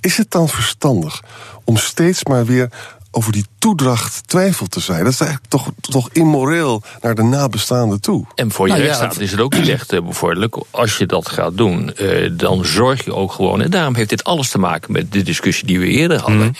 Is 0.00 0.16
het 0.16 0.30
dan 0.30 0.48
verstandig 0.48 1.22
om 1.64 1.76
steeds 1.76 2.24
maar 2.24 2.44
weer 2.44 2.68
over 3.10 3.32
die 3.32 3.44
toedracht 3.58 4.28
twijfel 4.28 4.66
te 4.66 4.80
zijn. 4.80 5.04
Dat 5.04 5.12
is 5.12 5.20
eigenlijk 5.20 5.50
toch, 5.50 5.70
toch 5.80 6.08
immoreel 6.12 6.82
naar 7.00 7.14
de 7.14 7.22
nabestaanden 7.22 8.00
toe. 8.00 8.24
En 8.34 8.50
voor 8.50 8.66
je 8.66 8.72
Nou 8.72 8.84
ja, 8.84 8.90
rechtsstaat 8.90 9.20
is 9.20 9.30
het 9.30 9.40
ook 9.40 9.54
niet 9.54 9.68
echt 9.68 9.92
eh, 9.92 10.02
bevorderlijk. 10.02 10.56
Als 10.70 10.98
je 10.98 11.06
dat 11.06 11.28
gaat 11.28 11.56
doen, 11.56 11.94
eh, 11.94 12.30
dan 12.32 12.64
zorg 12.64 13.04
je 13.04 13.14
ook 13.14 13.32
gewoon... 13.32 13.62
en 13.62 13.70
daarom 13.70 13.94
heeft 13.94 14.08
dit 14.08 14.24
alles 14.24 14.50
te 14.50 14.58
maken 14.58 14.92
met 14.92 15.12
de 15.12 15.22
discussie 15.22 15.66
die 15.66 15.80
we 15.80 15.86
eerder 15.86 16.18
hadden. 16.18 16.38
Mhm. 16.38 16.50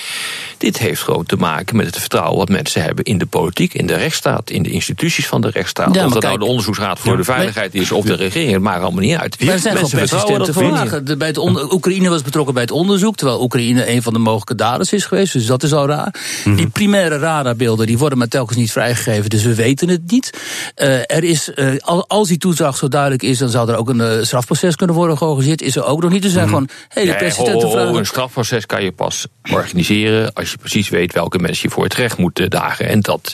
Dit 0.59 0.79
heeft 0.79 1.03
gewoon 1.03 1.25
te 1.25 1.37
maken 1.37 1.77
met 1.77 1.87
het 1.87 1.99
vertrouwen 1.99 2.39
wat 2.39 2.49
mensen 2.49 2.83
hebben... 2.83 3.05
in 3.05 3.19
de 3.19 3.27
politiek, 3.27 3.75
in 3.75 3.87
de 3.87 3.95
rechtsstaat, 3.95 4.51
in 4.51 4.63
de 4.63 4.71
instituties 4.71 5.27
van 5.27 5.41
de 5.41 5.51
rechtsstaat. 5.51 5.95
Ja, 5.95 6.07
of 6.07 6.13
dat 6.13 6.23
kijk- 6.23 6.25
nou 6.25 6.39
de 6.39 6.45
onderzoeksraad 6.51 6.99
voor 6.99 7.11
Ja. 7.11 7.17
de 7.17 7.25
veiligheid 7.25 7.75
is... 7.75 7.93
of 7.93 8.05
de 8.05 8.15
regering, 8.15 8.53
het 8.53 8.63
maakt 8.63 8.83
allemaal 8.83 9.03
niet 9.03 9.17
uit. 9.17 9.45
Maar 9.45 9.55
er 9.55 9.61
zijn 9.61 9.77
gewoon 9.77 9.91
Mensen 9.95 10.09
vertrouwen 10.19 10.53
persistente 10.53 10.89
vragen. 10.89 11.19
Bij 11.19 11.29
het 11.29 11.39
Oekraïne 11.73 12.09
was 12.09 12.23
betrokken 12.23 12.55
bij 12.55 12.63
het 12.63 12.73
onderzoek, 12.73 13.17
terwijl 13.17 13.43
Oekraïne 13.43 13.91
een 13.91 14.03
van 14.03 14.13
de 14.13 14.19
mogelijke 14.19 14.55
daders 14.55 14.93
is 14.93 15.05
geweest. 15.05 15.33
Dus 15.33 15.47
dat 15.47 15.63
is 15.63 15.73
al 15.73 15.87
raar. 15.87 16.15
Mhm. 16.44 16.57
Die 16.57 16.68
primaire 16.68 17.18
radarbeelden 17.18 17.87
die 17.87 17.98
worden 17.98 18.18
maar 18.18 18.29
telkens 18.29 18.59
niet 18.59 18.72
vrijgegeven, 18.72 19.31
dus 19.31 19.42
we 19.42 19.55
weten 19.55 19.88
het 19.88 20.11
niet. 20.11 20.31
Eh, 20.74 20.94
er 20.98 21.24
is, 21.24 21.53
eh, 21.55 21.68
al- 21.79 22.09
als 22.09 22.29
die 22.29 22.38
toedracht 22.38 22.79
zo 22.79 22.88
duidelijk 22.88 23.22
is, 23.22 23.38
dan 23.38 23.48
zou 23.48 23.70
er 23.70 23.76
ook 23.76 23.88
een 23.88 24.00
eh, 24.00 24.22
strafproces 24.22 24.76
kunnen 24.76 24.96
worden 24.96 25.16
georganiseerd. 25.18 25.62
Is 25.62 25.76
er 25.76 25.85
ook 25.85 26.03
nog 26.03 26.11
niet. 26.11 26.24
Er 26.24 26.31
zijn 26.31 26.48
gewoon 26.48 26.68
hele 26.88 27.07
Mhm. 27.11 27.14
Nee, 27.18 27.24
persistente 27.29 27.70
vragen. 27.70 27.94
Een 27.94 28.07
strafproces 28.07 28.66
kan 28.66 28.85
je 28.85 28.92
pas 28.92 29.26
organiseren 29.53 30.33
als 30.33 30.50
je 30.50 30.57
precies 30.59 30.88
weet 30.88 31.12
welke 31.12 31.38
mensen 31.38 31.68
je 31.68 31.74
voor 31.74 31.85
het 31.85 31.94
recht 31.94 32.18
moet 32.18 32.38
eh, 32.38 32.48
dagen. 32.48 32.88
En 32.88 33.00
dat, 33.00 33.33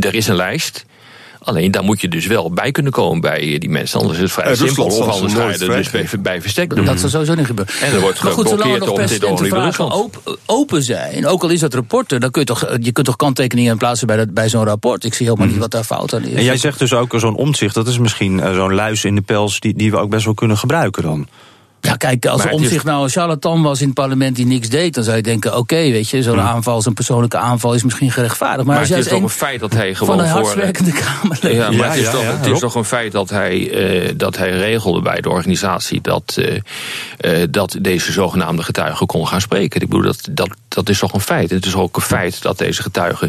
er 0.00 0.14
is 0.14 0.26
een 0.26 0.36
lijst. 0.36 0.84
Alleen 1.46 1.70
daar 1.70 1.84
moet 1.84 2.00
je 2.00 2.08
dus 2.08 2.26
wel 2.26 2.50
bij 2.50 2.70
kunnen 2.70 2.92
komen 2.92 3.20
bij 3.20 3.40
eh, 3.40 3.60
die 3.60 3.70
mensen. 3.70 4.00
Anders 4.00 4.18
is 4.18 4.24
het 4.24 4.32
vrij 4.32 4.46
Rusland 4.46 4.72
simpel. 4.72 5.06
Of 5.06 5.08
anders 5.08 5.34
ga 5.34 5.48
je 5.48 5.58
er 5.58 5.76
dus 5.76 5.90
bij, 5.90 6.08
bij 6.20 6.40
verstek 6.40 6.74
doen. 6.74 6.84
Dat 6.84 7.00
zal 7.00 7.08
sowieso 7.08 7.34
niet 7.34 7.46
gebeuren. 7.46 7.74
En 7.80 7.92
er 7.92 8.00
wordt 8.00 8.22
maar 8.22 8.32
goed, 8.32 8.48
zolang 8.48 8.70
er 8.72 8.78
geblokkeerd 8.78 8.80
nog 8.80 8.90
om 8.90 8.96
dit 8.96 9.20
persistente 9.20 9.54
ogenblik 9.54 9.64
Rusland. 9.64 9.92
open, 9.92 10.36
open 10.46 10.82
zijn, 10.82 11.26
ook 11.26 11.42
al 11.42 11.48
is 11.48 11.60
dat 11.60 11.74
rapporten, 11.74 12.20
dan 12.20 12.30
kun 12.30 12.40
je 12.40 12.46
toch, 12.46 12.68
je 12.80 12.92
kunt 12.92 13.06
toch 13.06 13.16
kanttekeningen 13.16 13.76
plaatsen 13.76 14.06
bij, 14.06 14.16
dat, 14.16 14.34
bij 14.34 14.48
zo'n 14.48 14.64
rapport. 14.64 15.04
Ik 15.04 15.14
zie 15.14 15.26
helemaal 15.26 15.48
niet 15.48 15.58
wat 15.58 15.70
daar 15.70 15.84
fout 15.84 16.14
aan 16.14 16.24
is. 16.24 16.34
En 16.34 16.44
jij 16.44 16.56
zegt 16.56 16.78
dus 16.78 16.92
ook 16.92 17.14
zo'n 17.16 17.36
omzicht, 17.36 17.74
dat 17.74 17.86
is 17.86 17.98
misschien 17.98 18.40
eh, 18.40 18.54
zo'n 18.54 18.74
luis 18.74 19.04
in 19.04 19.14
de 19.14 19.22
pels 19.22 19.60
die, 19.60 19.74
die 19.74 19.90
we 19.90 19.96
ook 19.96 20.10
best 20.10 20.24
wel 20.24 20.34
kunnen 20.34 20.58
gebruiken 20.58 21.02
dan. 21.02 21.28
Ja, 21.80 21.96
kijk, 21.96 22.26
als 22.26 22.46
Omtzigt 22.46 22.74
is- 22.74 22.82
nou 22.82 23.02
een 23.02 23.08
charlatan 23.10 23.62
was 23.62 23.80
in 23.80 23.86
het 23.86 23.94
parlement 23.94 24.36
die 24.36 24.46
niks 24.46 24.68
deed, 24.68 24.94
dan 24.94 25.04
zou 25.04 25.16
je 25.16 25.22
denken: 25.22 25.56
oké, 25.56 25.76
weet 25.76 26.08
je, 26.08 26.22
zo'n 26.22 26.40
aanval, 26.40 26.82
zo'n 26.82 26.94
persoonlijke 26.94 27.36
aanval 27.36 27.74
is 27.74 27.82
misschien 27.82 28.10
gerechtvaardigd. 28.10 28.66
Maar, 28.66 28.80
het 28.80 28.90
is 28.90 29.04
toch 29.04 29.16
een 29.18 29.22
een 29.22 29.28
feit 29.28 29.60
dat 29.60 29.72
hij 29.72 29.96
van 29.96 30.06
gewoon 30.06 30.20
een 30.24 30.30
voor... 30.30 30.40
hardwerkende 30.42 30.92
Kamerlid. 31.20 31.52
Ja, 31.52 31.70
maar 31.70 31.76
Ja, 31.76 31.88
het 31.88 31.96
is, 31.96 32.04
ja, 32.04 32.10
toch, 32.10 32.22
ja, 32.22 32.36
het 32.36 32.46
is 32.46 32.58
toch 32.58 32.74
een 32.74 32.84
feit 32.84 33.12
dat 33.12 33.30
hij, 33.30 33.70
eh, 33.70 34.12
dat 34.16 34.36
hij 34.36 34.50
regelde 34.50 35.02
bij 35.02 35.20
de 35.20 35.28
organisatie 35.28 36.00
dat, 36.00 36.36
eh, 36.38 37.40
eh, 37.42 37.48
dat 37.50 37.76
deze 37.80 38.12
zogenaamde 38.12 38.62
getuige 38.62 39.06
kon 39.06 39.26
gaan 39.26 39.40
spreken. 39.40 39.80
Ik 39.80 39.88
bedoel, 39.88 40.04
dat, 40.04 40.28
dat, 40.30 40.50
dat 40.68 40.88
is 40.88 40.98
toch 40.98 41.12
een 41.12 41.20
feit. 41.20 41.50
Het 41.50 41.66
is 41.66 41.74
ook 41.74 41.96
een 41.96 42.02
feit 42.02 42.42
dat 42.42 42.58
deze 42.58 42.82
getuige. 42.82 43.28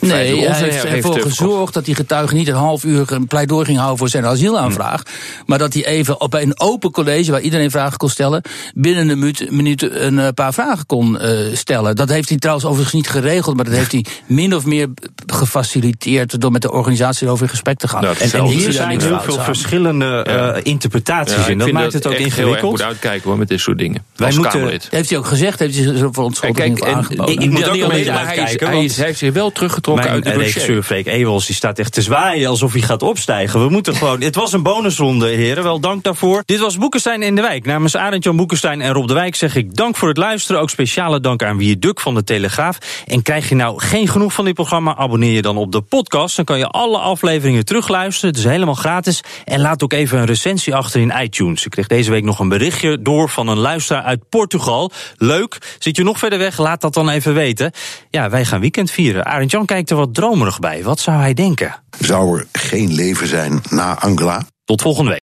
Nee, 0.00 0.48
hij 0.48 0.68
heeft 0.70 0.84
ervoor 0.84 1.20
gezorgd 1.20 1.74
dat 1.74 1.84
die 1.84 1.94
getuige 1.94 2.34
niet 2.34 2.48
een 2.48 2.54
half 2.54 2.84
uur 2.84 3.12
een 3.12 3.26
pleidooi 3.26 3.64
ging 3.64 3.76
houden 3.78 3.98
voor 3.98 4.08
zijn 4.08 4.26
asielaanvraag. 4.26 5.02
Maar 5.46 5.58
dat 5.58 5.72
hij 5.74 5.86
even 5.86 6.20
op 6.20 6.34
een 6.34 6.60
open 6.60 6.90
college 6.90 7.30
waar 7.30 7.40
iedereen 7.40 7.70
vragen 7.70 7.96
kon 7.98 8.08
stellen, 8.10 8.42
binnen 8.74 9.08
een 9.08 9.18
minuut, 9.18 9.50
minuut 9.50 9.82
een 9.82 10.18
eh, 10.18 10.28
paar 10.34 10.54
vragen 10.54 10.86
kon 10.86 11.18
eh, 11.18 11.38
stellen. 11.52 11.96
Dat 11.96 12.08
heeft 12.08 12.28
hij 12.28 12.38
trouwens 12.38 12.66
overigens 12.66 12.94
niet 12.94 13.08
geregeld, 13.08 13.56
maar 13.56 13.64
dat 13.64 13.74
heeft 13.74 13.92
hij 13.92 14.04
min 14.26 14.54
of 14.54 14.64
meer 14.64 14.88
gefaciliteerd 15.26 16.40
door 16.40 16.50
met 16.52 16.62
de 16.62 16.72
organisatie 16.72 17.28
over 17.28 17.42
in 17.44 17.50
gesprek 17.50 17.78
te 17.78 17.88
gaan. 17.88 18.02
Nou, 18.02 18.16
En, 18.18 18.44
hier 18.44 18.66
Er 18.66 18.72
zijn 18.72 19.00
heel 19.00 19.20
veel 19.20 19.38
aan. 19.38 19.44
verschillende 19.44 20.22
eh, 20.24 20.60
interpretaties 20.62 21.36
Ja, 21.36 21.44
in. 21.46 21.50
ik 21.52 21.56
Dat 21.58 21.66
vind 21.66 21.78
maakt 21.78 21.92
het 21.92 22.06
ook 22.06 22.12
echt 22.12 22.20
heel 22.22 22.28
erg 22.30 22.38
ingewikkeld. 22.38 22.70
moet 22.70 22.82
uitkijken 22.82 23.28
hoor, 23.28 23.38
met 23.38 23.48
dit 23.48 23.60
soort 23.60 23.78
dingen. 23.78 24.04
Wij 24.16 24.26
als 24.26 24.36
moeten- 24.36 24.52
Kamerlid. 24.52 24.86
Heeft 24.90 25.08
hij 25.08 25.18
ook 25.18 25.26
gezegd, 25.26 25.58
heeft 25.58 25.74
hij 25.76 25.84
zich 25.96 26.08
voor 26.12 26.32
en- 26.54 26.84
aangeboden. 26.84 27.38
ik 27.38 27.50
moet 27.50 27.68
ook 27.68 27.72
niet 27.74 27.82
alleen, 27.84 27.90
hij, 27.90 28.00
is- 28.00 28.08
uitkijken, 28.08 28.66
hij, 28.66 28.76
want- 28.76 28.90
is- 28.90 28.96
hij 28.96 29.06
heeft 29.06 29.18
zich 29.18 29.32
wel 29.32 29.52
teruggetrokken 29.52 29.93
Mijn 29.96 30.08
uit 30.08 30.24
dossier. 30.24 30.42
regisseur 30.42 30.82
Freek 30.82 31.06
Ewels 31.06 31.46
die 31.46 31.54
staat 31.54 31.78
echt 31.78 31.92
te 31.92 32.02
zwaaien 32.02 32.48
alsof 32.48 32.72
hij 32.72 32.82
gaat 32.82 33.02
opstijgen. 33.02 33.60
We 33.60 33.68
moeten 33.68 33.94
gewoon. 33.94 34.20
Het 34.20 34.34
was 34.34 34.52
een 34.52 34.62
bonusronde, 34.62 35.28
heren. 35.28 35.62
Wel 35.62 35.80
dank 35.80 36.02
daarvoor. 36.02 36.42
Dit 36.46 36.58
was 36.58 36.78
Boekenstein 36.78 37.22
in 37.22 37.34
de 37.34 37.42
Wijk. 37.42 37.66
Namens 37.66 37.96
Arend 37.96 38.24
Jan 38.24 38.36
Boekenstein 38.36 38.80
en 38.80 38.92
Rob 38.92 39.08
de 39.08 39.14
Wijk 39.14 39.34
zeg 39.34 39.56
ik 39.56 39.74
dank 39.74 39.96
voor 39.96 40.08
het 40.08 40.16
luisteren. 40.16 40.60
Ook 40.60 40.70
speciale 40.70 41.20
dank 41.20 41.42
aan 41.42 41.56
Wie 41.56 41.78
Duk 41.78 42.00
van 42.00 42.14
de 42.14 42.24
Telegraaf. 42.24 42.78
En 43.06 43.22
krijg 43.22 43.48
je 43.48 43.54
nou 43.54 43.80
geen 43.80 44.08
genoeg 44.08 44.32
van 44.32 44.44
dit 44.44 44.54
programma? 44.54 44.96
Abonneer 44.96 45.32
je 45.32 45.42
dan 45.42 45.56
op 45.56 45.72
de 45.72 45.80
podcast. 45.80 46.36
Dan 46.36 46.44
kan 46.44 46.58
je 46.58 46.66
alle 46.66 46.98
afleveringen 46.98 47.64
terugluisteren. 47.64 48.30
Het 48.30 48.38
is 48.38 48.44
helemaal 48.44 48.74
gratis. 48.74 49.22
En 49.44 49.60
laat 49.60 49.82
ook 49.82 49.92
even 49.92 50.18
een 50.18 50.26
recensie 50.26 50.74
achter 50.74 51.00
in 51.00 51.12
iTunes. 51.22 51.64
Ik 51.64 51.70
kreeg 51.70 51.86
deze 51.86 52.10
week 52.10 52.24
nog 52.24 52.38
een 52.38 52.48
berichtje 52.48 53.02
door 53.02 53.28
van 53.28 53.48
een 53.48 53.58
luisteraar 53.58 54.02
uit 54.02 54.28
Portugal. 54.28 54.90
Leuk. 55.16 55.76
Zit 55.78 55.96
je 55.96 56.02
nog 56.02 56.18
verder 56.18 56.38
weg? 56.38 56.58
Laat 56.58 56.80
dat 56.80 56.94
dan 56.94 57.08
even 57.08 57.34
weten. 57.34 57.72
Ja, 58.10 58.30
wij 58.30 58.44
gaan 58.44 58.60
weekend 58.60 58.90
vieren. 58.90 59.24
Arend 59.24 59.50
Jan 59.50 59.66
kijkt 59.74 59.90
er 59.90 59.96
wat 59.96 60.14
dromerig 60.14 60.58
bij. 60.58 60.82
Wat 60.82 61.00
zou 61.00 61.20
hij 61.20 61.34
denken? 61.34 61.82
Zou 61.98 62.38
er 62.38 62.46
geen 62.52 62.92
leven 62.92 63.26
zijn 63.26 63.62
na 63.70 64.00
Angela? 64.00 64.46
Tot 64.64 64.82
volgende 64.82 65.10
week. 65.10 65.22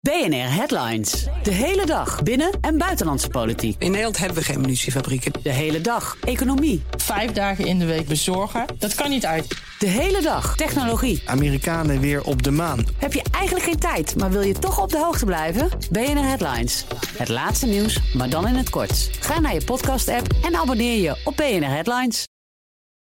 BNR 0.00 0.54
Headlines. 0.54 1.26
De 1.42 1.50
hele 1.50 1.86
dag 1.86 2.22
binnen- 2.22 2.58
en 2.60 2.78
buitenlandse 2.78 3.28
politiek. 3.28 3.76
In 3.78 3.88
Nederland 3.90 4.18
hebben 4.18 4.36
we 4.36 4.44
geen 4.44 4.60
munitiefabrieken. 4.60 5.32
De 5.42 5.50
hele 5.50 5.80
dag 5.80 6.16
economie. 6.24 6.82
Vijf 6.96 7.32
dagen 7.32 7.66
in 7.66 7.78
de 7.78 7.84
week 7.84 8.08
bezorgen, 8.08 8.66
dat 8.78 8.94
kan 8.94 9.10
niet 9.10 9.26
uit. 9.26 9.56
De 9.78 9.86
hele 9.86 10.22
dag 10.22 10.56
technologie. 10.56 11.22
Amerikanen 11.26 12.00
weer 12.00 12.22
op 12.24 12.42
de 12.42 12.50
maan. 12.50 12.84
Heb 12.98 13.12
je 13.12 13.22
eigenlijk 13.30 13.64
geen 13.64 13.78
tijd, 13.78 14.16
maar 14.16 14.30
wil 14.30 14.42
je 14.42 14.54
toch 14.58 14.82
op 14.82 14.90
de 14.90 14.98
hoogte 14.98 15.24
blijven? 15.24 15.68
BNR 15.90 16.24
Headlines. 16.24 16.84
Het 17.16 17.28
laatste 17.28 17.66
nieuws, 17.66 18.00
maar 18.12 18.28
dan 18.28 18.46
in 18.46 18.54
het 18.54 18.70
kort. 18.70 19.10
Ga 19.20 19.40
naar 19.40 19.54
je 19.54 19.64
podcast-app 19.64 20.26
en 20.42 20.56
abonneer 20.56 21.00
je 21.02 21.20
op 21.24 21.36
BNR 21.36 21.70
Headlines. 21.70 22.26